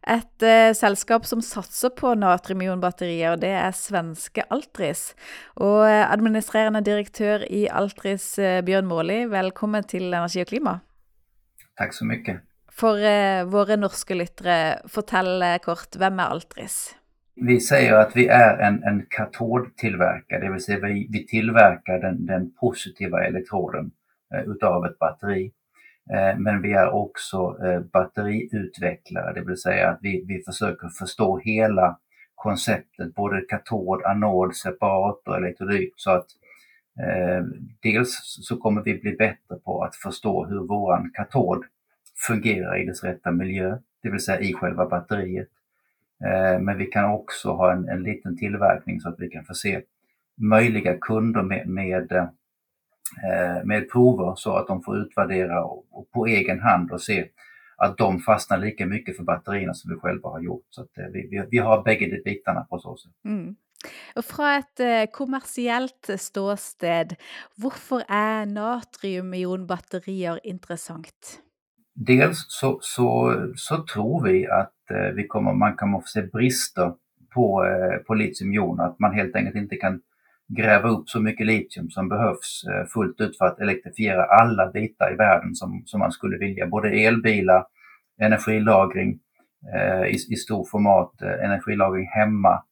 Et 0.08 0.44
eh, 0.44 0.72
selskap 0.76 1.28
som 1.28 1.44
satser 1.44 1.92
på 1.96 2.14
natriumionbatterier, 2.16 3.36
det 3.40 3.52
er 3.60 3.76
svenske 3.76 4.46
Altris. 4.52 5.12
Og 5.60 5.84
administrerende 5.84 6.84
direktør 6.84 7.44
i 7.44 7.66
Altris, 7.68 8.34
Bjørn 8.64 8.88
Måli, 8.88 9.24
velkommen 9.32 9.84
til 9.84 10.08
Energi 10.12 10.44
og 10.44 10.52
klima. 10.52 10.78
Takk 11.76 11.96
så 11.96 12.08
mye. 12.08 12.40
For 12.74 12.98
våre 13.52 13.76
norske 13.78 14.16
lyttere, 14.18 14.58
fortell 14.90 15.44
kort, 15.62 15.94
hvem 15.94 16.18
er 16.18 16.34
Altris? 16.34 16.78
Vi 17.36 17.58
sier 17.60 17.96
at 17.98 18.14
vi 18.16 18.28
er 18.30 18.60
en, 18.62 18.78
en 18.86 19.02
katodtilverker, 19.10 20.40
dvs. 20.40 20.64
Si 20.68 20.76
vi, 20.82 21.06
vi 21.10 21.24
tilverker 21.26 21.98
den, 22.02 22.26
den 22.26 22.52
positive 22.60 23.24
elektroden 23.26 23.90
ut 24.46 24.62
av 24.62 24.86
et 24.86 24.98
batteri. 24.98 25.52
Eh, 26.10 26.38
men 26.38 26.62
vi 26.62 26.72
er 26.76 26.92
også 26.92 27.42
eh, 27.64 27.80
batteriutvecklare, 27.92 29.34
det 29.34 29.44
vill 29.46 29.56
säga 29.56 29.90
att 29.90 29.98
vi, 30.02 30.42
forsøker 30.46 30.90
å 30.90 30.96
forstå 30.98 31.28
hele 31.44 31.94
konceptet, 32.34 33.14
både 33.14 33.44
katod, 33.48 34.04
anod, 34.04 34.56
separator 34.56 35.38
elektrolyt. 35.38 35.94
Så 35.96 36.18
at 36.18 36.36
eh, 37.00 37.40
dels 37.82 38.18
så 38.48 38.58
kommer 38.60 38.84
vi 38.84 38.98
bli 39.00 39.16
bättre 39.16 39.56
på 39.64 39.80
att 39.82 39.96
förstå 39.96 40.44
hur 40.46 40.68
vår 40.68 41.08
katod 41.14 41.64
fungerer 42.26 42.76
i 42.76 42.86
dess 42.86 43.04
rätta 43.04 43.30
miljö, 43.32 43.76
det 44.02 44.10
vill 44.10 44.20
säga 44.20 44.40
i 44.40 44.52
själva 44.52 44.86
batteriet. 44.86 45.48
Eh, 46.26 46.60
men 46.60 46.78
vi 46.78 46.86
kan 46.86 47.04
også 47.04 47.52
ha 47.52 47.72
en, 47.72 47.88
en 47.88 48.02
liten 48.02 48.38
tillverkning 48.38 49.00
så 49.00 49.08
att 49.08 49.20
vi 49.20 49.28
kan 49.28 49.44
förse 49.44 49.82
möjliga 50.36 50.96
kunder 50.98 51.42
med, 51.42 51.68
med 51.68 52.28
Eh, 53.22 53.64
med 53.64 53.90
prover 53.90 54.34
så 54.36 54.56
att 54.56 54.66
de 54.66 54.82
får 54.82 54.96
utvärdera 54.96 55.62
på 56.14 56.26
egen 56.26 56.60
hand 56.60 56.92
och 56.92 57.02
se 57.02 57.28
att 57.76 57.98
de 57.98 58.20
fastnar 58.20 58.58
lika 58.58 58.86
mycket 58.86 59.16
för 59.16 59.24
batterierna 59.24 59.74
som 59.74 59.90
vi 59.90 59.96
själva 60.00 60.28
har 60.28 60.40
gjort. 60.40 60.66
Så 60.70 60.80
eh, 60.80 61.06
vi, 61.12 61.28
vi, 61.30 61.46
vi 61.50 61.58
har 61.58 61.82
begge 61.82 62.06
de 62.06 62.22
bitarna 62.22 62.60
på 62.70 62.78
så 62.78 62.96
sätt. 62.96 63.12
Mm. 63.24 63.56
Og 64.16 64.24
fra 64.24 64.54
et 64.56 64.80
kommersielt 65.12 66.08
ståsted, 66.16 67.16
hvorfor 67.60 68.00
er 68.08 68.46
natriumionbatterier 68.48 70.38
interessant? 70.44 71.40
Dels 71.92 72.46
så, 72.48 72.78
så, 72.80 73.34
så 73.56 73.84
tror 73.84 74.24
vi 74.24 74.46
at 74.48 74.72
uh, 74.90 75.14
vi 75.16 75.26
kommer, 75.26 75.52
man 75.52 75.76
kan 75.76 76.02
se 76.06 76.22
brister 76.22 76.92
på, 77.34 77.64
uh, 77.64 77.96
på 78.06 78.14
litiumjon, 78.14 78.80
at 78.80 78.98
man 78.98 79.14
helt 79.14 79.36
enkelt 79.36 79.72
ikke 79.72 79.80
kan 79.80 80.00
gräva 80.48 80.88
upp 80.88 81.08
så 81.08 81.20
mycket 81.20 81.46
litium 81.46 81.90
som 81.90 82.08
behövs 82.08 82.64
eh, 82.64 82.86
fullt 82.86 83.20
ut 83.20 83.38
för 83.38 83.44
att 83.44 83.60
elektrifiera 83.60 84.24
alla 84.24 84.70
bitar 84.70 85.12
i 85.12 85.16
världen 85.16 85.54
som, 85.54 85.82
som 85.86 86.00
man 86.00 86.12
skulle 86.12 86.38
vilja. 86.38 86.66
Både 86.66 86.88
elbilar, 86.88 87.66
energilagring 88.20 89.18
eh, 89.74 90.06
i, 90.06 90.14
i 90.14 90.36
stor 90.36 90.66
format, 90.70 91.22
eh, 91.22 91.44
energilagring 91.44 92.06
hemma, 92.06 92.62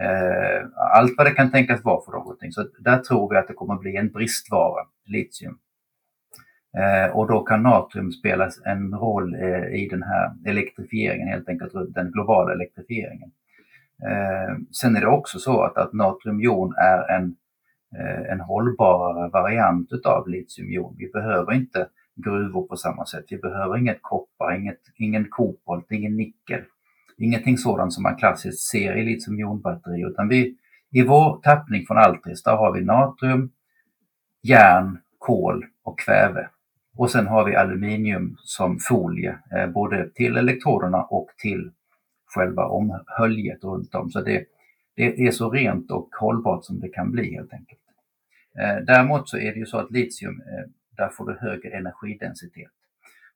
eh, 0.00 0.66
allt 0.94 1.14
vad 1.16 1.26
det 1.26 1.30
kan 1.30 1.50
tänkas 1.50 1.84
vara 1.84 2.04
för 2.04 2.12
någonting. 2.12 2.52
Så 2.52 2.68
där 2.78 2.98
tror 2.98 3.30
vi 3.30 3.36
att 3.36 3.48
det 3.48 3.54
kommer 3.54 3.76
bli 3.76 3.96
en 3.96 4.12
bristvara, 4.12 4.84
litium. 5.06 5.58
Eh, 6.78 7.16
och 7.16 7.28
då 7.28 7.40
kan 7.40 7.62
natrium 7.62 8.12
spela 8.12 8.50
en 8.64 8.94
roll 8.94 9.34
eh, 9.34 9.82
i 9.82 9.88
den 9.90 10.02
här 10.02 10.32
elektrifieringen, 10.46 11.28
helt 11.28 11.48
enkelt 11.48 11.72
den 11.94 12.10
globala 12.12 12.52
elektrifieringen. 12.52 13.30
Eh, 14.02 14.56
sen 14.80 14.96
är 14.96 15.00
det 15.00 15.06
också 15.06 15.38
så 15.38 15.62
att, 15.62 15.76
att 15.76 15.92
natriumjon 15.92 16.74
är 16.76 17.16
en, 17.16 17.36
en 18.30 18.40
hållbarare 18.40 19.30
variant 19.30 19.92
utav 19.92 20.28
litiumjon. 20.28 20.94
Vi 20.98 21.10
behöver 21.12 21.52
inte 21.52 21.88
gruvor 22.16 22.66
på 22.66 22.76
samma 22.76 23.06
sätt. 23.06 23.24
Vi 23.30 23.38
behöver 23.38 23.76
inget 23.76 23.98
koppar, 24.02 24.54
inget, 24.56 24.80
ingen 24.96 25.26
kobolt, 25.30 25.92
ingen 25.92 26.16
nickel. 26.16 26.60
Ingenting 27.18 27.58
sådant 27.58 27.92
som 27.92 28.02
man 28.02 28.16
klassiskt 28.16 28.60
ser 28.60 28.96
i 28.96 29.04
litiumjonbatteri 29.04 30.02
utan 30.02 30.28
vi, 30.28 30.56
i 30.90 31.02
vår 31.02 31.40
tappning 31.42 31.86
från 31.86 31.98
Altris 31.98 32.46
har 32.46 32.72
vi 32.72 32.84
natrium, 32.84 33.50
järn, 34.42 34.98
kol 35.18 35.64
och 35.84 35.98
kväve. 35.98 36.48
Och 36.98 37.10
sen 37.10 37.26
har 37.26 37.44
vi 37.44 37.56
aluminium 37.56 38.36
som 38.38 38.78
folie, 38.78 39.38
eh, 39.52 39.66
både 39.66 40.10
till 40.10 40.36
elektroderna 40.36 41.02
och 41.02 41.28
till 41.42 41.70
själva 42.34 42.66
omhöljet 42.66 43.64
runt 43.64 43.94
om. 43.94 44.10
Så 44.10 44.20
det, 44.20 44.44
det 44.96 45.26
är 45.26 45.30
så 45.30 45.50
rent 45.50 45.90
och 45.90 46.08
hållbart 46.20 46.64
som 46.64 46.80
det 46.80 46.88
kan 46.88 47.10
bli 47.10 47.34
helt 47.34 47.52
enkelt. 47.52 47.80
Eh, 48.58 48.84
däremot 48.84 49.28
så 49.28 49.38
är 49.38 49.52
det 49.52 49.58
ju 49.58 49.66
så 49.66 49.78
att 49.78 49.90
litium, 49.90 50.40
eh, 50.40 50.70
där 50.96 51.08
får 51.08 51.26
du 51.26 51.38
högre 51.40 51.70
energidensitet. 51.70 52.72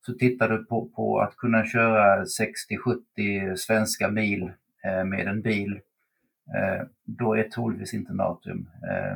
Så 0.07 0.13
tittar 0.15 0.49
du 0.49 0.65
på, 0.65 0.89
på 0.89 1.21
att 1.21 1.37
kunna 1.37 1.65
köra 1.65 2.25
60-70 2.25 3.57
svenska 3.57 4.11
mil 4.11 4.53
med 5.07 5.29
en 5.29 5.43
bil, 5.43 5.81
då 7.05 7.35
är 7.35 7.43
troligtvis 7.43 7.95
inte 7.95 8.13
natrium, 8.13 8.69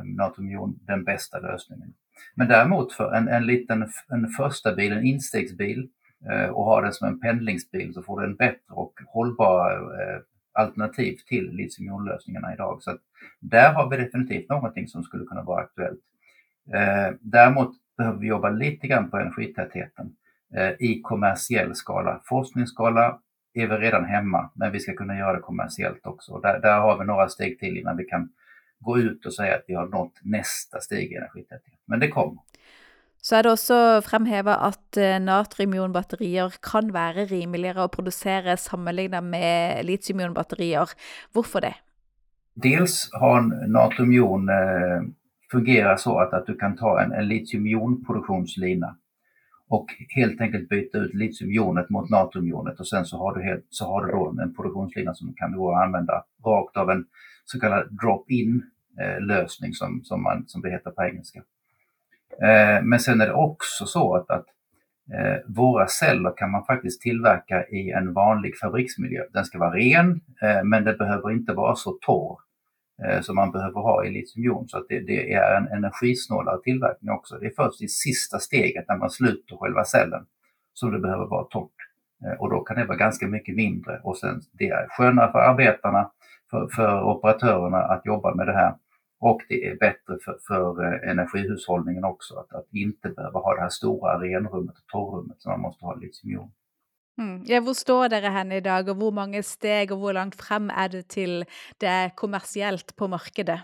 natriumjon 0.03 0.79
den 0.81 1.03
bästa 1.03 1.39
lösningen. 1.39 1.93
Men 2.35 2.47
däremot 2.47 2.93
för 2.93 3.13
en, 3.13 3.27
en 3.27 3.45
liten 3.45 3.89
en 4.09 4.27
första 4.27 4.75
bil, 4.75 4.91
en 4.91 5.05
instegsbil, 5.05 5.89
Eh, 6.25 6.49
och 6.49 6.65
har 6.65 6.81
den 6.81 6.93
som 6.93 7.07
en 7.07 7.19
pendlingsbil 7.19 7.93
så 7.93 8.03
får 8.03 8.21
du 8.21 8.27
en 8.27 8.35
bättre 8.35 8.73
och 8.73 8.93
hållbar 9.07 9.71
eh, 9.71 10.21
alternativ 10.53 11.17
till 11.27 11.51
litiumjonlösningarna 11.51 12.53
idag. 12.53 12.83
Så 12.83 12.97
där 13.39 13.73
har 13.73 13.89
vi 13.89 13.97
definitivt 13.97 14.49
någonting 14.49 14.87
som 14.87 15.03
skulle 15.03 15.25
kunna 15.25 15.43
vara 15.43 15.61
aktuellt. 15.61 15.99
Eh, 16.73 17.15
däremot 17.21 17.71
behöver 17.97 18.19
vi 18.19 18.27
jobba 18.27 18.49
lite 18.49 18.87
grann 18.87 19.09
på 19.09 19.17
energitätheten 19.17 20.15
i 20.79 21.01
kommersiell 21.01 21.75
skala. 21.75 22.21
Forskningsskala 22.25 23.19
är 23.53 23.67
vi 23.67 23.75
redan 23.75 24.05
hemma, 24.05 24.51
men 24.55 24.71
vi 24.71 24.79
ska 24.79 24.93
kunna 24.93 25.17
göra 25.17 25.33
det 25.33 25.39
kommersiellt 25.39 26.05
också. 26.05 26.39
Där, 26.39 26.59
där 26.59 26.79
har 26.79 26.99
vi 26.99 27.05
några 27.05 27.29
steg 27.29 27.59
till 27.59 27.77
innan 27.77 27.97
vi 27.97 28.03
kan 28.03 28.29
gå 28.85 28.97
ut 28.97 29.25
og 29.25 29.33
si 29.33 29.47
at 29.49 29.65
vi 29.67 29.77
har 29.77 29.89
nått 29.91 30.21
neste 30.25 30.81
steg 30.83 31.11
i 31.11 31.19
energitetthet. 31.19 31.79
Men 31.87 32.03
det 32.03 32.11
kommer. 32.13 32.43
Så 33.27 33.35
er 33.35 33.43
det 33.43 33.51
også 33.51 33.77
fremheva 34.05 34.55
at 34.69 34.99
eh, 35.01 35.17
natriumionbatterier 35.19 36.59
kan 36.63 36.93
være 36.95 37.25
rimeligere 37.31 37.87
å 37.87 37.91
produsere 37.91 38.55
sammenlignet 38.61 39.25
med 39.25 39.83
litiumionbatterier. 39.89 40.93
Hvorfor 41.35 41.65
det? 41.65 41.73
Dels 42.63 43.07
har 43.17 43.43
natriumion 43.67 44.47
eh, 44.53 45.09
fungerer 45.51 45.97
så 45.99 46.15
at, 46.23 46.33
at, 46.33 46.47
du 46.47 46.55
kan 46.59 46.77
ta 46.77 46.95
en, 47.01 47.11
en 47.13 47.27
litiumionproduksjonsline 47.27 48.93
og 49.75 49.91
helt 50.15 50.41
enkelt 50.41 50.69
bytte 50.71 51.03
ut 51.03 51.15
litiumionet 51.19 51.89
mot 51.91 52.07
natriumjonet 52.07 52.77
Og 52.79 52.87
sen 52.87 53.03
så 53.05 53.17
har 53.19 53.35
du, 53.35 53.41
helt, 53.43 53.65
så 53.69 53.89
har 53.89 54.05
du 54.07 54.41
en 54.41 54.53
produktionslina 54.55 55.13
som 55.13 55.33
kan 55.35 55.53
att 55.53 55.83
anvende 55.83 56.21
rakt 56.45 56.77
av 56.77 56.89
en 56.89 57.05
så 57.47 57.59
kallad 57.59 57.97
drop-in 58.01 58.63
eh, 58.99 59.45
som, 59.47 60.01
som, 60.03 60.43
som 60.47 60.61
det 60.61 60.69
heter 60.69 60.91
på 60.91 61.03
engelska. 61.03 61.39
Eh, 62.41 62.83
men 62.83 62.99
sen 62.99 63.21
är 63.21 63.25
det 63.25 63.33
också 63.33 63.85
så 63.85 64.15
att, 64.15 64.29
att 64.29 64.45
eh, 65.13 65.37
våra 65.47 65.87
celler 65.87 66.33
kan 66.37 66.51
man 66.51 66.65
faktiskt 66.65 67.01
tillverka 67.01 67.67
i 67.67 67.91
en 67.91 68.13
vanlig 68.13 68.57
fabriksmiljö. 68.57 69.23
Den 69.33 69.45
ska 69.45 69.59
vara 69.59 69.75
ren, 69.75 70.21
men 70.63 70.83
den 70.83 70.97
behöver 70.97 71.31
inte 71.31 71.53
vara 71.53 71.75
så 71.75 71.97
torr 72.01 72.39
som 73.21 73.35
man 73.35 73.51
behöver 73.51 73.81
ha 73.81 74.05
i 74.05 74.09
litiumjon. 74.09 74.67
Så 74.67 74.77
att 74.77 74.85
det, 74.89 74.99
det, 74.99 75.33
är 75.33 75.57
en 75.57 75.67
energisnålare 75.67 76.61
tillverkning 76.63 77.11
också. 77.11 77.37
Det 77.37 77.45
är 77.45 77.53
först 77.55 77.81
i 77.81 77.87
sista 77.87 78.39
steget 78.39 78.85
när 78.87 78.97
man 78.97 79.09
sluter 79.09 79.57
själva 79.57 79.83
cellen 79.83 80.25
som 80.73 80.91
det 80.91 80.99
behöver 80.99 81.25
vara 81.25 81.43
torrt. 81.43 81.71
Och 82.39 82.49
då 82.49 82.59
kan 82.59 82.77
det 82.77 82.85
vara 82.85 82.97
ganska 82.97 83.27
mycket 83.27 83.55
mindre 83.55 83.99
och 84.03 84.17
sen 84.17 84.41
det 84.51 84.69
är 84.69 84.87
skönare 84.89 85.31
för 85.31 85.39
arbetarna, 85.39 86.11
för, 86.51 86.67
för 86.75 87.03
operatörerna 87.03 87.77
att 87.77 88.05
jobba 88.05 88.35
med 88.35 88.47
det 88.47 88.53
här 88.53 88.75
och 89.19 89.41
det 89.49 89.67
är 89.67 89.75
bättre 89.75 90.17
för, 90.25 90.37
för 90.47 90.83
eh, 90.83 91.09
energihushållningen 91.11 92.03
också 92.03 92.35
att, 92.35 92.53
att 92.53 92.67
inte 92.71 93.09
behöva 93.09 93.39
ha 93.39 93.55
det 93.55 93.61
här 93.61 93.69
stora 93.69 94.19
renrummet 94.19 94.75
och 94.77 94.87
torrrummet 94.87 95.41
som 95.41 95.51
man 95.51 95.61
måste 95.61 95.85
ha 95.85 95.97
i 95.97 95.99
litiumjon. 95.99 96.51
Mm. 97.21 97.43
Ja, 97.45 97.61
hvor 97.65 97.73
står 97.73 98.11
dere 98.13 98.29
hen 98.29 98.51
i 98.53 98.59
dag, 98.61 98.89
og 98.89 98.99
hvor 98.99 99.11
mange 99.11 99.41
steg 99.41 99.91
og 99.91 100.03
hvor 100.03 100.13
langt 100.13 100.37
frem 100.37 100.69
er 100.69 100.91
det 100.93 101.07
til 101.09 101.47
det 101.81 101.89
er 101.89 102.13
kommersiellt 102.13 102.93
på 102.95 103.07
markedet? 103.09 103.63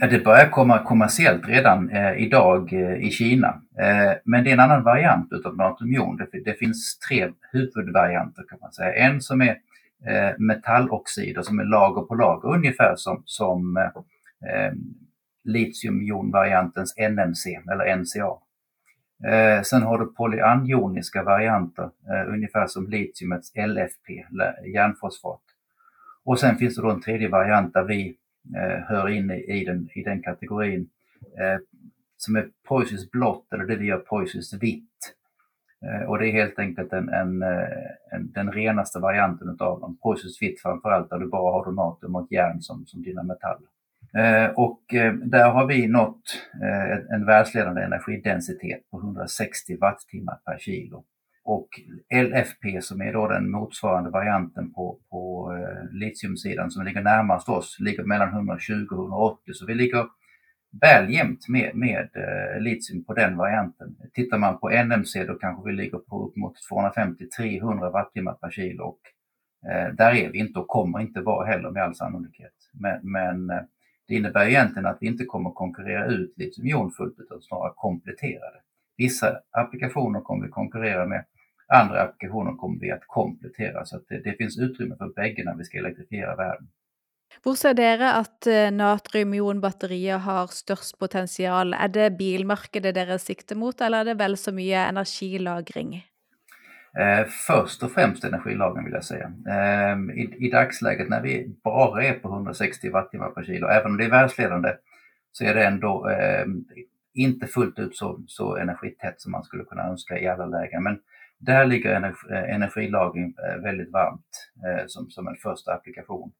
Det 0.00 0.24
börjar 0.24 0.50
komma 0.50 0.78
kommersiellt 0.78 1.48
redan 1.48 1.90
eh, 1.90 2.22
idag 2.22 2.72
eh, 2.72 3.06
i 3.06 3.10
Kina. 3.10 3.48
Eh, 3.80 4.12
men 4.24 4.44
det 4.44 4.50
är 4.50 4.52
en 4.52 4.60
annan 4.60 4.82
variant 4.82 5.32
utav 5.32 5.56
natriumjon. 5.56 6.16
Det, 6.16 6.44
det, 6.44 6.54
finns 6.58 6.98
tre 6.98 7.32
huvudvarianter 7.52 8.42
kan 8.48 8.58
man 8.60 8.72
säga. 8.72 8.94
En 8.94 9.20
som 9.20 9.40
är 9.40 9.56
metalloxider 10.38 11.42
som 11.42 11.58
är 11.58 11.64
lager 11.64 12.02
på 12.02 12.14
lager 12.14 12.48
ungefär 12.48 12.96
som, 12.96 13.22
som 13.24 13.76
eh, 13.76 13.84
eh, 14.50 14.72
litiumjonvariantens 15.44 16.94
NMC 16.96 17.60
eller 17.72 17.96
NCA. 17.96 18.32
Eh, 19.24 19.62
sen 19.62 19.82
har 19.82 19.98
du 19.98 20.06
polyanioniska 20.06 21.22
varianter, 21.22 21.84
eh, 21.84 22.32
ungefär 22.34 22.66
som 22.66 22.90
litiumets 22.90 23.52
LFP, 23.56 24.24
järnfosfat. 24.74 25.42
Och 26.24 26.40
sen 26.40 26.56
finns 26.56 26.76
det 26.76 26.82
då 26.82 26.90
en 26.90 27.00
tredje 27.00 27.28
variant 27.28 27.74
där 27.74 27.84
vi 27.84 28.16
eh, 28.56 28.84
hör 28.88 29.08
in 29.08 29.30
i, 29.30 29.60
i, 29.60 29.64
den, 29.64 29.88
i 29.94 30.02
den 30.02 30.22
kategorin 30.22 30.88
eh, 31.38 31.58
som 32.16 32.36
är 32.36 32.48
Poisys 32.68 33.10
blått 33.10 33.52
eller 33.52 33.64
det 33.64 33.76
vi 33.76 33.86
gör 33.86 33.98
Poisys 33.98 34.54
vitt. 34.54 34.95
Eh, 35.84 36.08
och 36.08 36.18
det 36.18 36.28
är 36.28 36.32
helt 36.32 36.58
enkelt 36.58 36.92
en, 36.92 37.08
en, 37.08 37.42
eh, 37.42 37.68
en, 38.12 38.32
den 38.32 38.52
renaste 38.52 38.98
varianten 38.98 39.48
av 39.48 39.80
dem. 39.80 39.98
Process 40.02 40.38
fit 40.38 40.62
framförallt 40.62 41.10
där 41.10 41.18
du 41.18 41.28
bara 41.28 41.52
har 41.52 41.64
donatum 41.64 42.16
och 42.16 42.26
järn 42.30 42.60
som, 42.60 42.86
som 42.86 43.02
dina 43.02 43.22
metaller. 43.22 43.68
Eh, 44.14 44.50
och 44.50 44.94
eh, 44.94 45.12
där 45.12 45.50
har 45.50 45.66
vi 45.66 45.86
nått 45.86 46.22
eh, 46.62 47.14
en 47.14 47.26
världsledande 47.26 47.82
energidensitet 47.82 48.90
på 48.90 48.98
160 48.98 49.76
wattimmar 49.80 50.38
per 50.44 50.58
kilo. 50.58 51.04
Och 51.44 51.68
LFP 52.14 52.82
som 52.82 53.02
är 53.02 53.12
då 53.12 53.28
den 53.28 53.50
motsvarande 53.50 54.10
varianten 54.10 54.72
på, 54.72 54.98
på 55.10 55.52
litiumsidan 55.92 56.70
som 56.70 56.84
ligger 56.84 57.02
närmast 57.02 57.48
oss, 57.48 57.76
ligger 57.80 58.04
mellan 58.04 58.28
120 58.28 58.86
och 58.90 58.98
180 58.98 59.52
så 59.54 59.66
vi 59.66 59.74
ligger 59.74 60.06
väl 60.80 61.10
jämnt 61.10 61.48
med, 61.48 61.74
med 61.74 62.08
litium 62.60 63.04
på 63.04 63.14
den 63.14 63.36
varianten. 63.36 63.96
Tittar 64.14 64.38
man 64.38 64.58
på 64.58 64.70
NMC 64.70 65.24
då 65.24 65.34
kanske 65.34 65.70
vi 65.70 65.76
ligger 65.76 65.98
på 65.98 66.26
upp 66.26 66.36
mot 66.36 66.54
250-300 66.70 67.92
wattimmar 67.92 68.32
per 68.32 68.50
kilo 68.50 68.84
och 68.84 69.00
där 69.92 70.14
är 70.14 70.30
vi 70.30 70.38
inte 70.38 70.58
och 70.58 70.68
kommer 70.68 71.00
inte 71.00 71.20
vara 71.20 71.46
heller 71.46 71.70
med 71.70 71.82
all 71.82 71.94
sannolikhet. 71.94 72.52
Men, 72.72 73.12
men 73.12 73.46
det 74.08 74.14
innebär 74.14 74.46
egentligen 74.46 74.86
att 74.86 74.98
vi 75.00 75.06
inte 75.06 75.24
kommer 75.24 75.50
konkurrera 75.50 76.06
ut 76.06 76.34
litiumjon 76.36 76.90
fullt 76.90 77.18
utan 77.18 77.42
snarare 77.42 77.72
komplettera 77.76 78.50
det. 78.50 78.60
Vissa 78.96 79.40
applikationer 79.50 80.20
kommer 80.20 80.44
vi 80.44 80.50
konkurrera 80.50 81.06
med, 81.06 81.24
andra 81.68 82.02
applikationer 82.02 82.52
kommer 82.52 82.80
vi 82.80 82.90
att 82.90 83.06
komplettera 83.06 83.84
så 83.84 83.96
att 83.96 84.08
det, 84.08 84.18
det 84.18 84.36
finns 84.36 84.58
utrymme 84.58 84.96
för 84.96 85.08
bägge 85.08 85.44
när 85.44 85.54
vi 85.54 85.64
ska 85.64 85.78
elektrifiera 85.78 86.36
världen. 86.36 86.68
Hvor 87.44 87.56
ser 87.58 87.76
dere 87.78 88.12
at 88.20 88.48
eh, 88.50 88.72
natriumionbatterier 88.74 90.22
har 90.24 90.52
størst 90.54 90.98
potensial? 90.98 91.74
Er 91.74 91.92
det 91.92 92.10
bilmarkedet 92.18 92.94
dere 92.96 93.18
sikter 93.22 93.58
mot, 93.58 93.80
eller 93.80 94.04
er 94.04 94.12
det 94.12 94.18
vel 94.20 94.36
så 94.40 94.54
mye 94.56 94.86
energilagring? 94.88 95.98
Eh, 96.98 97.24
først 97.46 97.82
och 97.82 97.92
främst 97.92 98.24
energilagring 98.24 98.84
vill 98.84 98.94
jag 98.94 99.04
säga. 99.04 99.32
Eh, 99.48 100.16
i, 100.16 100.46
I 100.46 100.50
dagsläget 100.50 101.08
när 101.08 101.20
vi 101.20 101.54
bara 101.64 102.04
är 102.04 102.12
på 102.12 102.28
160 102.28 102.90
wattimmar 102.90 103.30
per 103.30 103.44
kilo, 103.44 103.66
även 103.66 103.90
om 103.90 103.96
det 103.96 104.04
är 104.04 104.10
världsledande, 104.10 104.76
så 105.32 105.44
är 105.44 105.54
det 105.54 105.64
ändå 105.64 106.08
eh, 106.10 106.46
inte 107.14 107.46
fullt 107.46 107.78
ut 107.78 107.96
så, 107.96 108.20
så 108.26 108.56
energitätt 108.56 109.20
som 109.20 109.32
man 109.32 109.44
skulle 109.44 109.64
kunna 109.64 109.82
önska 109.82 110.18
i 110.18 110.28
alla 110.28 110.46
lägen. 110.46 110.82
Men 110.82 110.98
där 111.38 111.66
ligger 111.66 112.04
eh, 112.04 112.54
energilagring 112.54 113.34
veldig 113.36 113.62
väldigt 113.62 113.92
varmt 113.92 114.50
eh, 114.66 114.84
som, 114.86 115.10
som 115.10 115.28
en 115.28 115.36
första 115.36 115.72
applikation. 115.72 116.32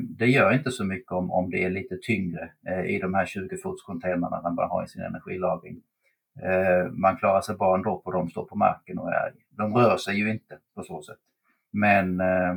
Det 0.00 0.26
gör 0.26 0.52
inte 0.52 0.70
så 0.70 0.84
mycket 0.84 1.12
om, 1.12 1.30
om 1.30 1.50
det 1.50 1.64
är 1.64 1.70
lite 1.70 1.96
tyngre 2.02 2.50
i 2.86 2.98
de 2.98 3.14
här 3.14 3.26
20 3.26 3.56
fotscontainrarna 3.56 4.50
man 4.50 4.70
har 4.70 4.84
i 4.84 4.88
sin 4.88 5.02
energilagring. 5.02 5.82
Eh, 6.42 6.92
man 6.92 7.16
klarar 7.16 7.40
sig 7.40 7.56
bra 7.56 7.74
ändå 7.74 7.98
på 7.98 8.12
de 8.12 8.30
står 8.30 8.44
på 8.44 8.56
marken 8.56 8.98
och 8.98 9.12
är, 9.12 9.32
de 9.50 9.76
rör 9.76 9.96
sig 9.96 10.16
ju 10.16 10.30
inte 10.30 10.58
på 10.74 10.82
så 10.82 11.02
sätt. 11.02 11.18
Men 11.70 12.20
eh, 12.20 12.54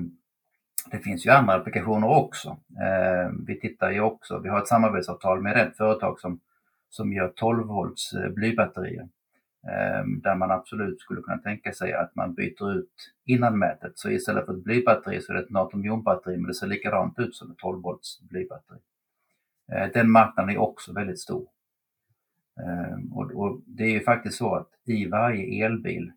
det 0.92 1.00
finns 1.00 1.26
ju 1.26 1.30
andra 1.30 1.54
applikationer 1.54 2.08
också. 2.08 2.58
Eh, 2.82 3.32
vi 3.48 3.60
tittar 3.60 3.92
ju 3.92 4.10
vi 4.44 4.50
har 4.50 4.60
ett 4.60 4.68
samarbetsavtal 4.68 5.42
med 5.42 5.58
ett 5.58 5.78
företag 5.78 6.20
som, 6.20 6.40
som 6.90 7.14
gör 7.14 7.34
12 7.36 7.68
volts 7.68 8.12
blybatterier. 8.36 9.10
Där 10.24 10.36
man 10.36 10.52
absolut 10.52 11.02
skulle 11.02 11.22
kunna 11.22 11.38
tänka 11.38 11.74
sig 11.74 11.94
att 11.94 12.16
man 12.16 12.34
byter 12.34 12.74
ut 12.80 13.14
innan 13.26 13.60
mätet. 13.60 13.92
Så 13.96 14.10
istället 14.10 14.46
för 14.46 14.54
ett 14.54 14.64
blybatteri 14.64 15.22
så 15.22 15.32
är 15.32 15.38
det 15.38 15.44
ett 15.44 15.50
natriumjonbatteri 15.50 16.38
men 16.38 16.48
det 16.48 16.54
ser 16.54 16.68
likadant 16.68 17.20
ut 17.20 17.36
som 17.36 17.52
ett 17.52 17.58
12 17.58 17.82
volts 17.82 18.22
blybatteri. 18.22 18.80
Den 19.94 20.12
marknaden 20.12 20.56
är 20.56 20.58
också 20.58 20.94
väldigt 20.94 21.20
stor. 21.20 21.48
Ehm, 22.60 23.14
och, 23.14 23.32
och, 23.32 23.62
det 23.66 23.84
är 23.84 23.92
ju 23.92 24.00
faktiskt 24.00 24.38
så 24.38 24.56
att 24.56 24.70
i 24.86 25.06
varje 25.06 25.66
elbil 25.66 26.12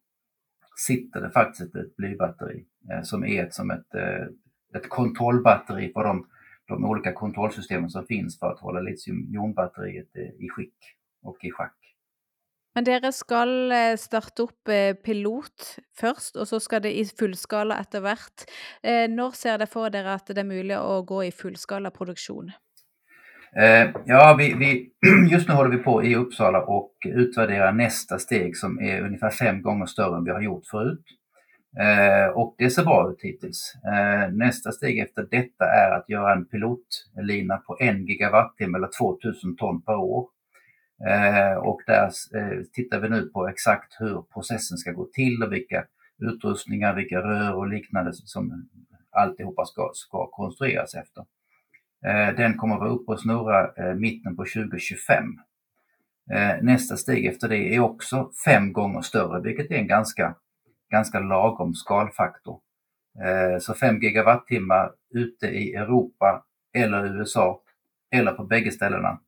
sitter 0.77 1.21
det 1.21 1.31
faktiskt 1.31 1.75
ett 1.75 1.97
blybatteri 1.97 2.65
eh, 2.91 3.03
som 3.03 3.25
är 3.25 3.45
ett, 3.45 3.55
som 3.55 3.71
ett, 3.71 3.95
eh, 3.95 4.27
ett 4.75 4.89
kontrollbatteri 4.89 5.89
på 5.89 6.03
de, 6.03 6.27
de 6.69 6.85
olika 6.85 7.13
kontrollsystemen 7.13 7.91
som 7.91 8.07
finns 8.07 8.39
för 8.39 8.47
att 8.53 8.61
hålla 8.61 8.81
litiumjonbatteriet 8.81 10.17
i 10.17 10.49
skick 10.49 10.75
och 11.23 11.45
i 11.45 11.51
schack. 11.51 11.77
Men 12.75 12.87
dere 12.89 13.13
skal 13.13 13.73
eh, 13.73 13.95
starte 14.01 14.47
opp 14.47 14.73
pilot 15.05 15.77
først, 15.99 16.37
og 16.41 16.49
så 16.49 16.61
skal 16.63 16.85
det 16.87 16.95
i 16.97 17.05
fullskala 17.05 17.77
etter 17.85 18.01
hvert. 18.05 18.47
Når 19.13 19.37
ser 19.37 19.59
dere 19.61 19.69
for 19.71 19.93
dere 19.93 20.17
at 20.17 20.33
det 20.33 20.41
er 20.41 20.49
mulig 20.49 20.79
å 20.81 21.03
gå 21.07 21.25
i 21.27 21.35
fullskala 21.37 21.93
produksjon? 21.93 22.53
Eh, 23.57 23.91
ja, 24.05 24.35
vi, 24.39 24.55
vi, 24.55 24.91
just 25.31 25.49
nu 25.49 25.55
håller 25.55 25.71
vi 25.71 25.79
på 25.79 26.05
i 26.05 26.17
Uppsala 26.17 26.63
och 26.63 26.93
utvärderar 27.05 27.73
nästa 27.73 28.19
steg 28.19 28.57
som 28.57 28.81
är 28.81 29.01
ungefär 29.01 29.31
fem 29.31 29.63
gånger 29.63 29.87
större 29.87 30.17
än 30.17 30.25
vi 30.25 30.31
har 30.31 30.41
gjort 30.41 30.67
förut. 30.67 31.05
Eh, 31.79 32.37
och 32.37 32.55
det 32.59 32.71
ser 32.71 32.85
bra 32.85 33.11
ut 33.11 33.23
hittills. 33.23 33.75
Eh, 33.85 34.33
nästa 34.33 34.73
steg 34.73 34.99
efter 34.99 35.23
detta 35.31 35.65
är 35.65 35.91
att 35.91 36.09
göra 36.09 36.33
en 36.33 36.45
pilotlina 36.45 37.57
på 37.57 37.77
en 37.81 38.07
gigawattimme 38.07 38.79
eller 38.79 38.89
2000 38.99 39.57
ton 39.57 39.83
per 39.83 39.97
år. 39.97 40.29
Och 41.62 41.81
där 41.87 42.11
tittar 42.73 43.01
vi 43.01 43.09
nu 43.09 43.23
på 43.23 43.49
exakt 43.49 43.97
hur 44.01 44.23
processen 44.23 44.79
ska 44.79 44.93
gå 44.93 45.09
till 45.12 45.43
och 45.43 45.53
vilka 45.53 45.85
utrustningar, 46.19 46.95
vilka 46.95 47.19
rör 47.19 47.55
och 47.55 47.69
liknande 47.69 48.12
som 48.12 48.69
alltihopa 49.12 49.65
ska, 49.65 49.91
ska 49.95 50.27
konstrueras 50.27 50.95
efter. 50.95 51.25
Eh, 52.07 52.37
den 52.37 52.57
kommer 52.57 52.75
att 52.75 52.81
vara 52.81 52.91
uppe 52.91 53.12
och 53.12 53.21
snurra 53.21 53.73
eh, 53.77 53.95
mitten 53.95 54.37
på 54.37 54.45
2025. 54.45 55.25
Eh, 56.31 56.62
nästa 56.62 56.97
steg 56.97 57.27
efter 57.27 57.49
det 57.49 57.75
är 57.75 57.81
också 57.81 58.31
fem 58.45 58.73
gånger 58.73 59.01
större, 59.01 59.41
vilket 59.41 59.71
är 59.71 59.75
en 59.75 59.87
ganska, 59.87 60.35
ganska 60.91 61.21
lagom 61.21 61.75
skalfaktor. 61.75 62.61
Så 63.61 63.75
5 63.75 64.01
gigawattimmar 64.01 64.93
ute 65.15 65.47
i 65.47 65.75
Europa 65.75 66.45
eller 66.75 67.17
USA 67.17 67.62
eller 68.11 68.33
på 68.33 68.45
bägge 68.45 68.71
ställena 68.71 69.21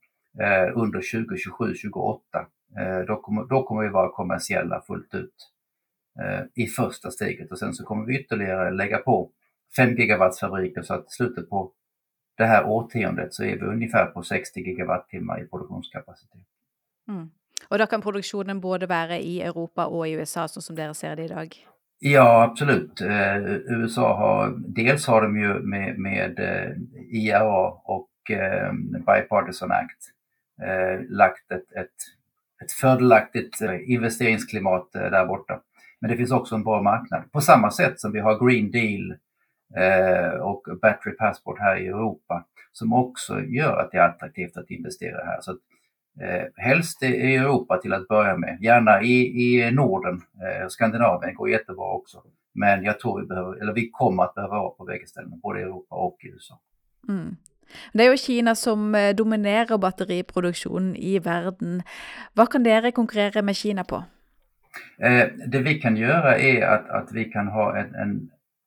under 0.75 1.01
2027-2028. 1.01 3.07
Då 3.07 3.17
kommer, 3.17 3.45
då 3.45 3.63
kommer 3.63 3.83
vi 3.83 3.89
vara 3.89 4.09
kommersiella 4.09 4.81
fullt 4.81 5.15
ut 5.15 5.51
i 6.55 6.67
första 6.67 7.11
steget 7.11 7.53
och 7.53 7.59
sen 7.59 7.75
så 7.75 7.85
kommer 7.85 8.07
vi 8.07 8.21
ytterligare 8.21 8.71
lägga 8.71 8.99
på 8.99 9.31
5 9.77 9.97
gigawattsfabriker 9.97 10.83
så 10.83 10.95
att 10.95 11.13
slutet 11.13 11.51
på 11.51 11.73
det 12.37 12.45
här 12.45 12.65
årtiondet 12.65 13.35
så 13.35 13.45
är 13.45 13.57
vi 13.57 13.67
ungefär 13.67 14.07
på 14.07 14.23
60 14.23 14.61
gigawattimmar 14.61 15.43
i 15.43 15.47
produktionskapacitet. 15.47 16.47
Mm. 17.09 17.31
Og 17.71 17.79
da 17.79 17.87
kan 17.87 18.01
produksjonen 18.01 18.61
både 18.61 18.89
være 18.89 19.23
i 19.23 19.43
Europa 19.43 19.87
og 19.87 20.09
i 20.09 20.13
USA, 20.13 20.49
så 20.49 20.61
som 20.61 20.77
dere 20.77 20.95
ser 20.95 21.15
det 21.15 21.25
i 21.25 21.29
dag? 21.29 21.49
Ja, 22.01 22.43
absolut. 22.43 23.01
Eh, 23.01 23.37
USA 23.79 24.17
har, 24.17 24.55
dels 24.77 25.07
har 25.07 25.23
de 25.23 25.37
ju 25.37 25.63
med, 25.63 25.99
med 25.99 26.39
eh, 26.39 26.77
IRA 27.11 27.71
och 27.85 28.31
eh, 28.31 28.73
Bipartisan 29.07 29.73
Act 29.73 30.09
eh, 30.09 30.14
lagt 31.09 31.53
ett, 31.53 31.73
ett, 31.73 31.95
ett 32.65 32.73
fördelaktigt 32.73 33.63
eh, 33.63 33.91
investeringsklimat 33.91 34.93
där 34.93 35.27
borta. 35.27 35.61
Men 36.01 36.11
det 36.11 36.17
finns 36.17 36.33
också 36.33 36.55
en 36.55 36.65
bra 36.65 36.83
marknad. 36.83 37.33
På 37.33 37.41
samma 37.41 37.71
sätt 37.71 38.01
som 38.01 38.13
vi 38.13 38.21
har 38.21 38.47
Green 38.47 38.71
Deal 38.71 39.19
och 40.41 40.79
Battery 40.83 41.17
Passport 41.17 41.59
här 41.59 41.77
i 41.77 41.87
Europa 41.87 42.45
som 42.77 42.93
också 42.93 43.41
gör 43.41 43.77
att 43.81 43.91
det 43.91 43.99
är 43.99 44.09
attraktivt 44.09 44.57
att 44.57 44.71
investera 44.71 45.25
här. 45.25 45.41
Så 45.41 45.51
eh, 46.21 46.45
helst 46.57 47.03
i 47.03 47.37
Europa 47.37 47.77
till 47.77 47.93
att 47.93 48.09
börja 48.09 48.37
med, 48.37 48.59
gärna 48.63 49.03
i, 49.03 49.43
i 49.43 49.71
Norden, 49.71 50.15
eh, 50.15 50.69
Skandinavien 50.69 51.35
går 51.35 51.51
jättebra 51.51 51.87
också. 51.87 52.23
Men 52.55 52.85
jag 52.85 53.01
tror 53.01 53.21
vi, 53.21 53.27
behöver, 53.27 53.63
eller 53.63 53.73
vi 53.73 53.91
kommer 53.91 54.23
att 54.23 54.35
behöva 54.35 54.55
vara 54.55 54.71
på 54.71 54.85
bägge 54.85 55.07
ställena, 55.07 55.37
både 55.37 55.61
i 55.61 55.63
Europa 55.63 55.95
och 55.97 56.17
i 56.25 56.29
USA. 56.29 56.61
Mm. 57.09 57.37
Det 57.93 58.05
er 58.05 58.11
jo 58.13 58.21
Kina 58.21 58.55
som 58.55 58.95
eh, 58.95 59.13
dominerer 59.17 59.79
batteriproduksjonen 59.81 60.95
i 60.97 61.19
verden. 61.25 61.83
Hva 62.35 62.47
kan 62.51 62.65
dere 62.65 62.93
konkurrere 62.93 63.43
med 63.43 63.57
Kina 63.57 63.85
på? 63.85 64.03
Eh, 64.99 65.27
det 65.53 65.65
vi 65.65 65.79
kan 65.81 65.97
gjøre, 65.97 66.39
er 66.41 66.67
at, 66.67 66.89
at 66.91 67.15
vi 67.15 67.29
kan 67.31 67.51
ha 67.55 67.71
en, 67.79 67.95
en, 67.95 68.15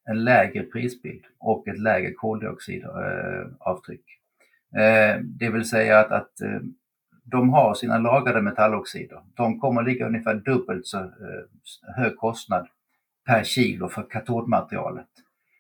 en 0.10 0.24
lägre 0.24 0.66
prisbild 0.74 1.26
og 1.42 1.68
et 1.68 1.80
lägre 1.80 2.14
koldioxidavtryck. 2.20 4.06
Eh, 4.78 5.22
det 5.40 5.50
vil 5.50 5.66
si 5.66 5.90
at, 5.90 6.12
att 6.12 6.42
eh, 6.42 6.60
de 7.32 7.50
har 7.50 7.74
sine 7.74 8.00
lagrade 8.00 8.42
metalloxider. 8.42 9.22
De 9.38 9.60
kommer 9.60 9.84
ligga 9.84 10.08
ungefär 10.08 10.34
dubbelt 10.34 10.88
så 10.88 10.98
eh, 10.98 11.46
høy 11.98 12.10
kostnad 12.16 12.68
per 13.28 13.44
kilo 13.44 13.90
for 13.90 14.04
katodmaterialet. 14.04 15.08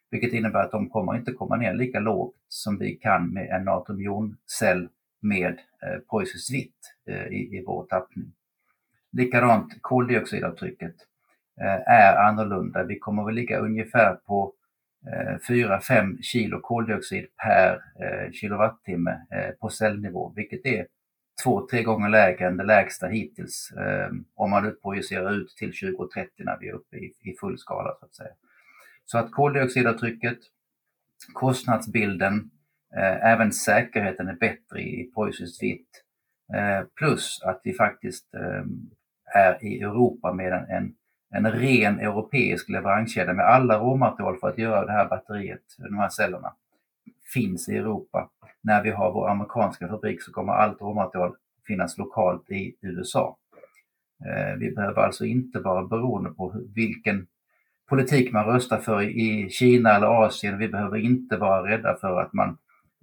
Vilket 0.10 0.34
innebär 0.34 0.60
att 0.60 0.72
de 0.72 0.90
kommer 0.90 1.16
inte 1.16 1.32
komma 1.32 1.56
ner 1.56 1.74
lika 1.74 2.00
lågt 2.00 2.36
som 2.48 2.78
vi 2.78 2.96
kan 2.96 3.34
med 3.34 3.50
en 3.50 3.64
natriumjoncell 3.64 4.90
med 5.20 5.60
eh, 5.84 6.00
Preussiskt 6.10 6.54
vitt 6.54 6.96
eh, 7.08 7.28
i, 7.28 7.58
i 7.58 7.64
vår 7.68 7.86
tappning. 7.86 8.34
Likadant 9.12 9.82
koldioxidavtrycket 9.82 10.96
eh, 11.62 11.94
är 11.94 12.16
annorlunda. 12.16 12.84
Vi 12.84 13.00
kommer 13.00 13.26
väl 13.26 13.36
ligga 13.36 13.60
ungefär 13.60 14.16
på 14.16 14.54
4-5 15.50 16.22
kilo 16.22 16.60
koldioxid 16.62 17.28
per 17.44 17.82
kilowattimme 18.32 19.22
på 19.60 19.70
cellnivå, 19.70 20.34
vilket 20.36 20.66
är 20.66 20.88
två, 21.44 21.68
tre 21.68 21.84
gånger 21.84 22.10
lägre 22.10 22.48
än 22.48 22.58
det 22.58 22.64
lägsta 22.64 23.08
hittills 23.08 23.74
om 24.36 24.50
man 24.50 24.76
projicerar 24.82 25.34
ut 25.34 25.50
till 25.50 25.74
2030 25.80 26.30
när 26.38 26.58
vi 26.60 26.68
är 26.68 26.74
uppe 26.74 26.98
i 26.98 27.36
full 27.40 27.58
skala 27.58 27.96
så 28.00 28.06
att 28.06 28.16
säga. 28.16 28.32
Så 29.12 29.18
att 29.18 29.32
koldioxidavtrycket, 29.32 30.38
kostnadsbilden, 31.34 32.52
eh, 32.96 33.26
även 33.26 33.52
säkerheten 33.52 34.28
är 34.28 34.34
bättre 34.34 34.82
i 34.82 35.12
Preussiskt 35.16 35.64
vitt. 35.64 36.04
Eh, 36.54 36.86
plus 36.96 37.42
att 37.44 37.62
vi 37.64 37.74
faktiskt 37.74 38.34
eh, 38.34 38.64
är 39.26 39.66
i 39.66 39.82
Europa 39.82 40.34
med 40.34 40.54
en, 40.54 40.70
en, 40.70 40.96
en 41.30 41.52
ren 41.52 42.00
europeisk 42.00 42.70
leveranskedja 42.70 43.34
med 43.34 43.46
alla 43.46 43.80
råmaterial 43.80 44.38
för 44.40 44.50
att 44.50 44.58
göra 44.58 44.86
det 44.86 44.92
här 44.92 45.10
batteriet, 45.10 45.64
de 45.78 45.98
här 45.98 46.10
cellerna, 46.10 46.54
finns 47.34 47.70
i 47.70 47.78
Europa. 47.78 48.30
När 48.62 48.84
vi 48.84 48.90
har 48.90 49.12
vår 49.12 49.30
amerikanska 49.30 49.88
fabrik 49.88 50.22
så 50.22 50.32
kommer 50.32 50.54
allt 50.54 50.82
råmaterial 50.82 51.36
finnas 51.68 51.98
lokalt 51.98 52.52
i 52.52 52.76
USA. 52.82 53.38
Vi 54.58 54.72
behöver 54.72 55.02
alltså 55.02 55.26
inte 55.26 55.60
vara 55.60 55.88
beroende 55.88 56.30
på 56.30 56.62
vilken 56.76 57.28
politik 57.90 58.32
man 58.32 58.46
röstar 58.46 58.78
för 58.78 59.02
i 59.02 59.50
Kina 59.50 59.96
eller 59.96 60.26
Asien. 60.26 60.58
Vi 60.58 60.68
behöver 60.68 60.98
inte 60.98 61.38
vara 61.38 61.72
rädda 61.72 61.98
för 62.02 62.22
att 62.22 62.34
man 62.34 62.58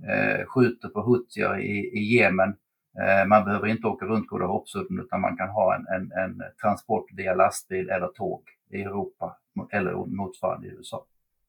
eh, 0.09 0.47
skjuter 0.47 0.89
på 0.89 1.03
huttier 1.03 1.61
i, 1.61 1.99
i 1.99 2.17
Jemen. 2.17 2.57
Eh, 3.01 3.27
man 3.27 3.45
behöver 3.45 3.67
inte 3.67 3.87
åka 3.87 4.07
runt 4.07 4.27
Goda 4.27 4.45
hoppsudden 4.45 5.01
utan 5.01 5.21
man 5.21 5.37
kan 5.37 5.49
ha 5.49 5.75
en, 5.75 5.87
en, 5.87 6.13
en, 6.13 6.43
transport 6.63 7.07
via 7.17 7.35
lastbil 7.35 7.89
eller 7.91 8.07
tåg 8.07 8.43
i 8.71 8.83
Europa 8.83 9.37
eller 9.73 9.93
motsvarande 10.17 10.67
i 10.67 10.71
USA. 10.71 11.05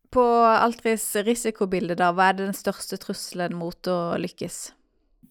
På 0.09 0.23
Altris 0.39 1.15
risikobilde, 1.15 1.95
da, 1.95 2.11
hva 2.15 2.29
er 2.31 2.37
den 2.39 2.53
største 2.55 2.97
trusselen 3.01 3.57
mot 3.59 3.87
å 3.87 4.15
lykkes? 4.17 4.71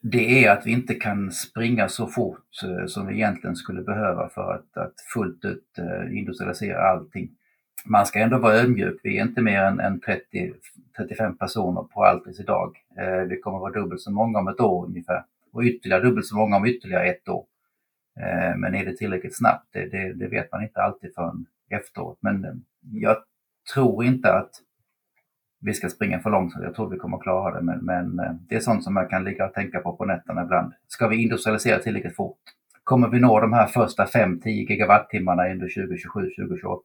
Det 0.02 0.44
är 0.44 0.50
att 0.50 0.66
vi 0.66 0.72
inte 0.72 0.94
kan 0.94 1.30
springa 1.32 1.88
så 1.88 2.06
fort 2.06 2.62
eh, 2.64 2.86
som 2.86 3.06
vi 3.06 3.14
egentligen 3.14 3.56
skulle 3.56 3.82
behöva 3.82 4.28
för 4.28 4.52
att, 4.52 4.76
att 4.76 5.00
fullt 5.14 5.44
ut 5.44 5.78
eh, 5.78 6.18
industrialisera 6.18 6.90
allting 6.90 7.30
man 7.84 8.06
ska 8.06 8.18
ändå 8.18 8.38
vara 8.38 8.54
ödmjuk. 8.54 9.00
Vi 9.02 9.18
är 9.18 9.22
inte 9.22 9.42
mer 9.42 9.60
än, 9.60 9.80
än 9.80 10.00
30, 10.00 10.52
35 10.96 11.36
personer 11.36 11.82
på 11.82 12.04
Altris 12.04 12.40
idag. 12.40 12.76
Eh, 12.98 13.28
vi 13.28 13.40
kommer 13.40 13.58
vara 13.58 13.72
dubbelt 13.72 14.00
så 14.00 14.12
många 14.12 14.38
om 14.38 14.48
ett 14.48 14.60
år 14.60 14.86
ungefär 14.86 15.24
och 15.54 15.62
ytterligare 15.62 16.02
dubbelt 16.02 16.26
så 16.26 16.36
många 16.36 16.56
om 16.56 16.66
ytterligare 16.66 17.06
ett 17.06 17.28
år. 17.28 17.46
Eh, 18.20 18.56
men 18.56 18.74
är 18.74 18.84
det 18.84 18.96
tillräckligt 18.96 19.36
snabbt? 19.36 19.68
Det, 19.72 19.86
det, 19.86 20.12
det, 20.12 20.28
vet 20.28 20.52
man 20.52 20.62
inte 20.62 20.82
alltid 20.82 21.14
förrän 21.14 21.46
efteråt. 21.70 22.18
Men 22.20 22.44
eh, 22.44 22.52
jag 22.92 23.16
tror 23.74 24.04
inte 24.04 24.32
att 24.32 24.50
vi 25.60 25.74
ska 25.74 25.88
springa 25.88 26.20
för 26.20 26.30
långsamt. 26.30 26.64
Jag 26.64 26.74
tror 26.74 26.90
vi 26.90 26.98
kommer 26.98 27.18
klara 27.18 27.54
det. 27.54 27.62
Men, 27.62 27.84
men 27.84 28.18
eh, 28.18 28.32
det 28.48 28.56
är 28.56 28.60
sånt 28.60 28.84
som 28.84 28.94
man 28.94 29.08
kan 29.08 29.24
ligga 29.24 29.46
och 29.46 29.54
tänka 29.54 29.80
på 29.80 29.96
på 29.96 30.04
nätterna 30.04 30.42
ibland. 30.42 30.72
Ska 30.88 31.08
vi 31.08 31.22
industrialisera 31.22 31.78
tillräckligt 31.78 32.16
fort? 32.16 32.40
Kommer 32.84 33.08
vi 33.08 33.20
nå 33.20 33.40
de 33.40 33.52
här 33.52 33.66
första 33.66 34.04
5-10 34.04 34.48
gigawattimmarna 34.48 35.50
under 35.50 35.68
2027-2028? 35.68 36.80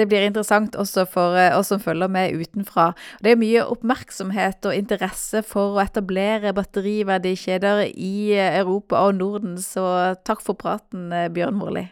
Det 0.00 0.08
blir 0.08 0.24
interessant 0.24 0.76
også 0.80 1.04
for 1.10 1.36
eh, 1.38 1.52
oss 1.56 1.70
som 1.72 1.82
følger 1.82 2.10
med 2.12 2.40
utenfra. 2.40 2.90
Det 3.22 3.34
er 3.34 3.40
mye 3.40 3.66
oppmerksomhet 3.68 4.66
og 4.68 4.76
interesse 4.76 5.44
for 5.46 5.76
å 5.76 5.84
etablere 5.84 6.54
batteriverdikjeder 6.56 7.86
i 7.92 8.32
eh, 8.36 8.58
Europa 8.62 9.04
og 9.06 9.20
Norden, 9.20 9.58
så 9.60 10.16
takk 10.26 10.44
for 10.44 10.58
praten, 10.58 11.10
eh, 11.12 11.28
Bjørn 11.32 11.60
Morli. 11.60 11.88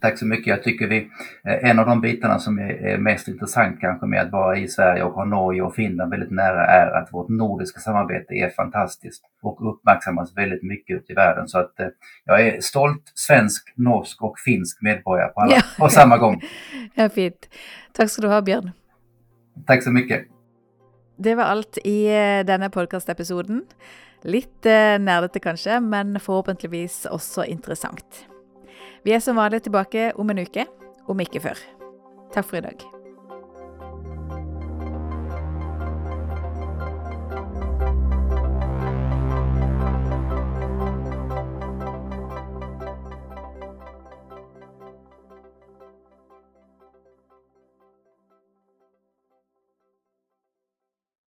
Tack 0.00 0.18
så 0.18 0.26
mycket. 0.26 0.46
Jag 0.46 0.62
tycker 0.62 0.86
vi, 0.86 1.10
en 1.44 1.78
av 1.78 1.86
de 1.86 2.00
bitarna 2.00 2.38
som 2.38 2.58
är 2.58 2.98
mest 2.98 3.28
intressant 3.28 3.80
kanske 3.80 4.06
med 4.06 4.22
att 4.22 4.32
vara 4.32 4.58
i 4.58 4.68
Sverige 4.68 5.02
och 5.02 5.12
ha 5.12 5.24
Norge 5.24 5.62
och 5.62 5.74
Finland 5.74 6.10
väldigt 6.10 6.30
nära 6.30 6.66
är 6.66 6.90
att 6.90 7.12
vårt 7.12 7.28
nordiska 7.28 7.80
samarbete 7.80 8.34
är 8.34 8.50
fantastiskt 8.50 9.24
och 9.42 9.70
uppmärksammas 9.70 10.36
väldigt 10.36 10.62
mycket 10.62 10.96
ute 10.96 11.12
i 11.12 11.14
världen. 11.14 11.48
Så 11.48 11.58
att 11.58 11.74
jag 12.24 12.46
är 12.46 12.60
stolt 12.60 13.12
svensk, 13.14 13.72
norsk 13.76 14.22
och 14.22 14.38
finsk 14.38 14.82
medborgare 14.82 15.28
på, 15.28 15.40
alla, 15.40 15.54
ja. 15.54 15.62
på 15.78 15.88
samma 15.88 16.18
gång. 16.18 16.42
Ja, 16.94 17.08
fint. 17.08 17.48
Tack 17.92 18.10
ska 18.10 18.22
du 18.22 18.28
ha, 18.28 18.42
Björn. 18.42 18.70
Tack 19.66 19.82
så 19.82 19.90
mycket. 19.90 20.26
Det 21.18 21.34
var 21.34 21.44
alt 21.44 21.78
i 21.84 22.06
denne 22.46 22.70
podkastepisoden. 22.70 23.62
Litt 24.22 24.64
nerdete 25.00 25.38
kanskje, 25.38 25.80
men 25.80 26.20
forhåpentligvis 26.20 27.06
også 27.06 27.44
interessant. 27.44 28.26
Vi 29.04 29.14
er 29.14 29.24
som 29.24 29.38
vanlig 29.38 29.62
tilbake 29.66 30.12
om 30.18 30.30
en 30.30 30.44
uke, 30.44 30.66
om 31.08 31.20
ikke 31.20 31.42
før. 31.48 31.66
Takk 32.34 32.48
for 32.48 32.60
i 32.60 32.66
dag. 32.68 32.97